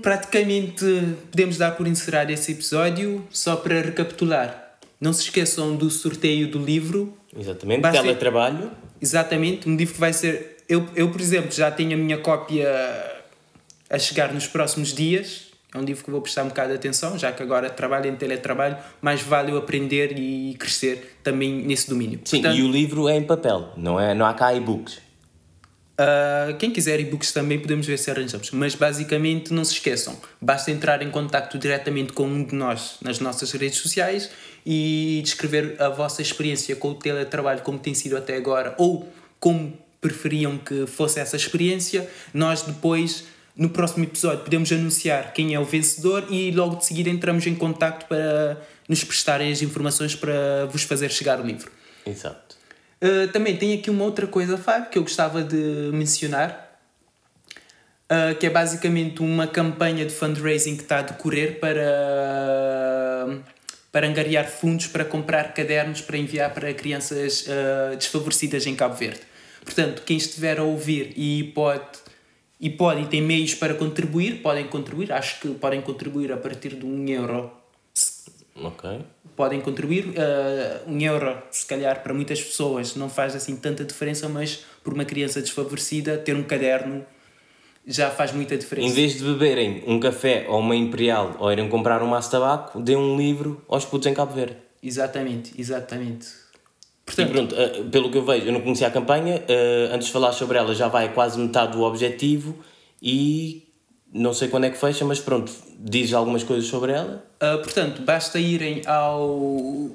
[0.00, 0.84] praticamente
[1.30, 3.22] podemos dar por encerrar esse episódio.
[3.30, 7.14] Só para recapitular, não se esqueçam do sorteio do livro.
[7.38, 8.00] Exatamente, Basta...
[8.00, 8.70] teletrabalho.
[8.98, 10.56] Exatamente, um livro que vai ser.
[10.66, 12.66] Eu, eu, por exemplo, já tenho a minha cópia
[13.90, 15.46] a chegar nos próximos dias
[15.76, 18.16] é um livro que vou prestar um bocado de atenção, já que agora trabalho em
[18.16, 22.20] teletrabalho, mais vale eu aprender e crescer também nesse domínio.
[22.24, 25.04] Sim, Portanto, e o livro é em papel, não, é, não há cá e-books.
[25.98, 30.70] Uh, quem quiser e-books também podemos ver se arranjamos, mas basicamente não se esqueçam, basta
[30.70, 34.30] entrar em contato diretamente com um de nós nas nossas redes sociais
[34.64, 39.10] e descrever a vossa experiência com o teletrabalho como tem sido até agora ou
[39.40, 42.08] como preferiam que fosse essa experiência.
[42.34, 43.24] Nós depois
[43.56, 47.54] no próximo episódio podemos anunciar quem é o vencedor e logo de seguida entramos em
[47.54, 51.70] contacto para nos prestarem as informações para vos fazer chegar o livro.
[52.06, 52.56] Exato.
[53.02, 56.78] Uh, também tem aqui uma outra coisa, Fábio, que eu gostava de mencionar,
[58.10, 63.40] uh, que é basicamente uma campanha de fundraising que está a decorrer para,
[63.90, 69.20] para angariar fundos para comprar cadernos para enviar para crianças uh, desfavorecidas em Cabo Verde.
[69.64, 72.05] Portanto, quem estiver a ouvir e pode
[72.60, 76.86] e podem, têm meios para contribuir, podem contribuir, acho que podem contribuir a partir de
[76.86, 77.50] um euro.
[78.62, 79.00] Ok.
[79.34, 84.28] Podem contribuir, uh, um euro, se calhar, para muitas pessoas não faz assim tanta diferença,
[84.28, 87.04] mas por uma criança desfavorecida, ter um caderno
[87.86, 88.88] já faz muita diferença.
[88.88, 92.32] Em vez de beberem um café ou uma imperial ou irem comprar um maço de
[92.32, 94.56] tabaco, dê um livro aos putos em Cabo Verde.
[94.82, 96.28] Exatamente, exatamente.
[97.06, 100.08] Portanto, e pronto, uh, pelo que eu vejo, eu não conhecia a campanha, uh, antes
[100.08, 102.58] de falar sobre ela já vai quase metade do objetivo
[103.00, 103.62] e
[104.12, 107.24] não sei quando é que fecha, mas pronto, diz algumas coisas sobre ela.
[107.36, 109.90] Uh, portanto, basta irem ao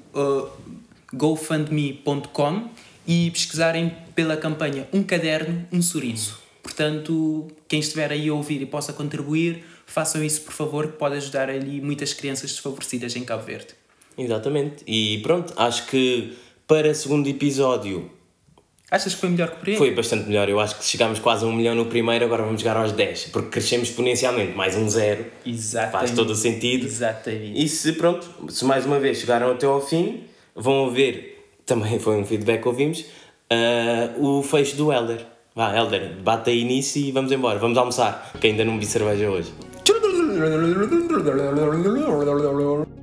[1.13, 2.69] gofundme.com
[3.05, 6.39] e pesquisarem pela campanha Um Caderno, Um Sorriso.
[6.63, 11.15] Portanto, quem estiver aí a ouvir e possa contribuir, façam isso por favor, que pode
[11.15, 13.73] ajudar ali muitas crianças desfavorecidas em Cabo Verde.
[14.17, 14.83] Exatamente.
[14.87, 16.33] E pronto, acho que
[16.71, 18.09] para o segundo episódio.
[18.89, 19.85] Achas que foi melhor que o primeiro?
[19.85, 20.47] Foi bastante melhor.
[20.47, 23.25] Eu acho que chegámos quase a um milhão no primeiro, agora vamos chegar aos 10.
[23.25, 24.55] Porque crescemos exponencialmente.
[24.55, 25.25] Mais um zero.
[25.45, 25.91] Exatamente.
[25.91, 26.85] Faz todo o sentido.
[26.85, 27.61] Exatamente.
[27.61, 30.23] E se, pronto, se mais uma vez chegaram até ao fim,
[30.55, 35.25] vão ver, também foi um feedback que ouvimos, uh, o fecho do Elder.
[35.53, 37.59] Vá, Elder, bate aí nisso e vamos embora.
[37.59, 39.51] Vamos almoçar, que ainda não vi cerveja hoje.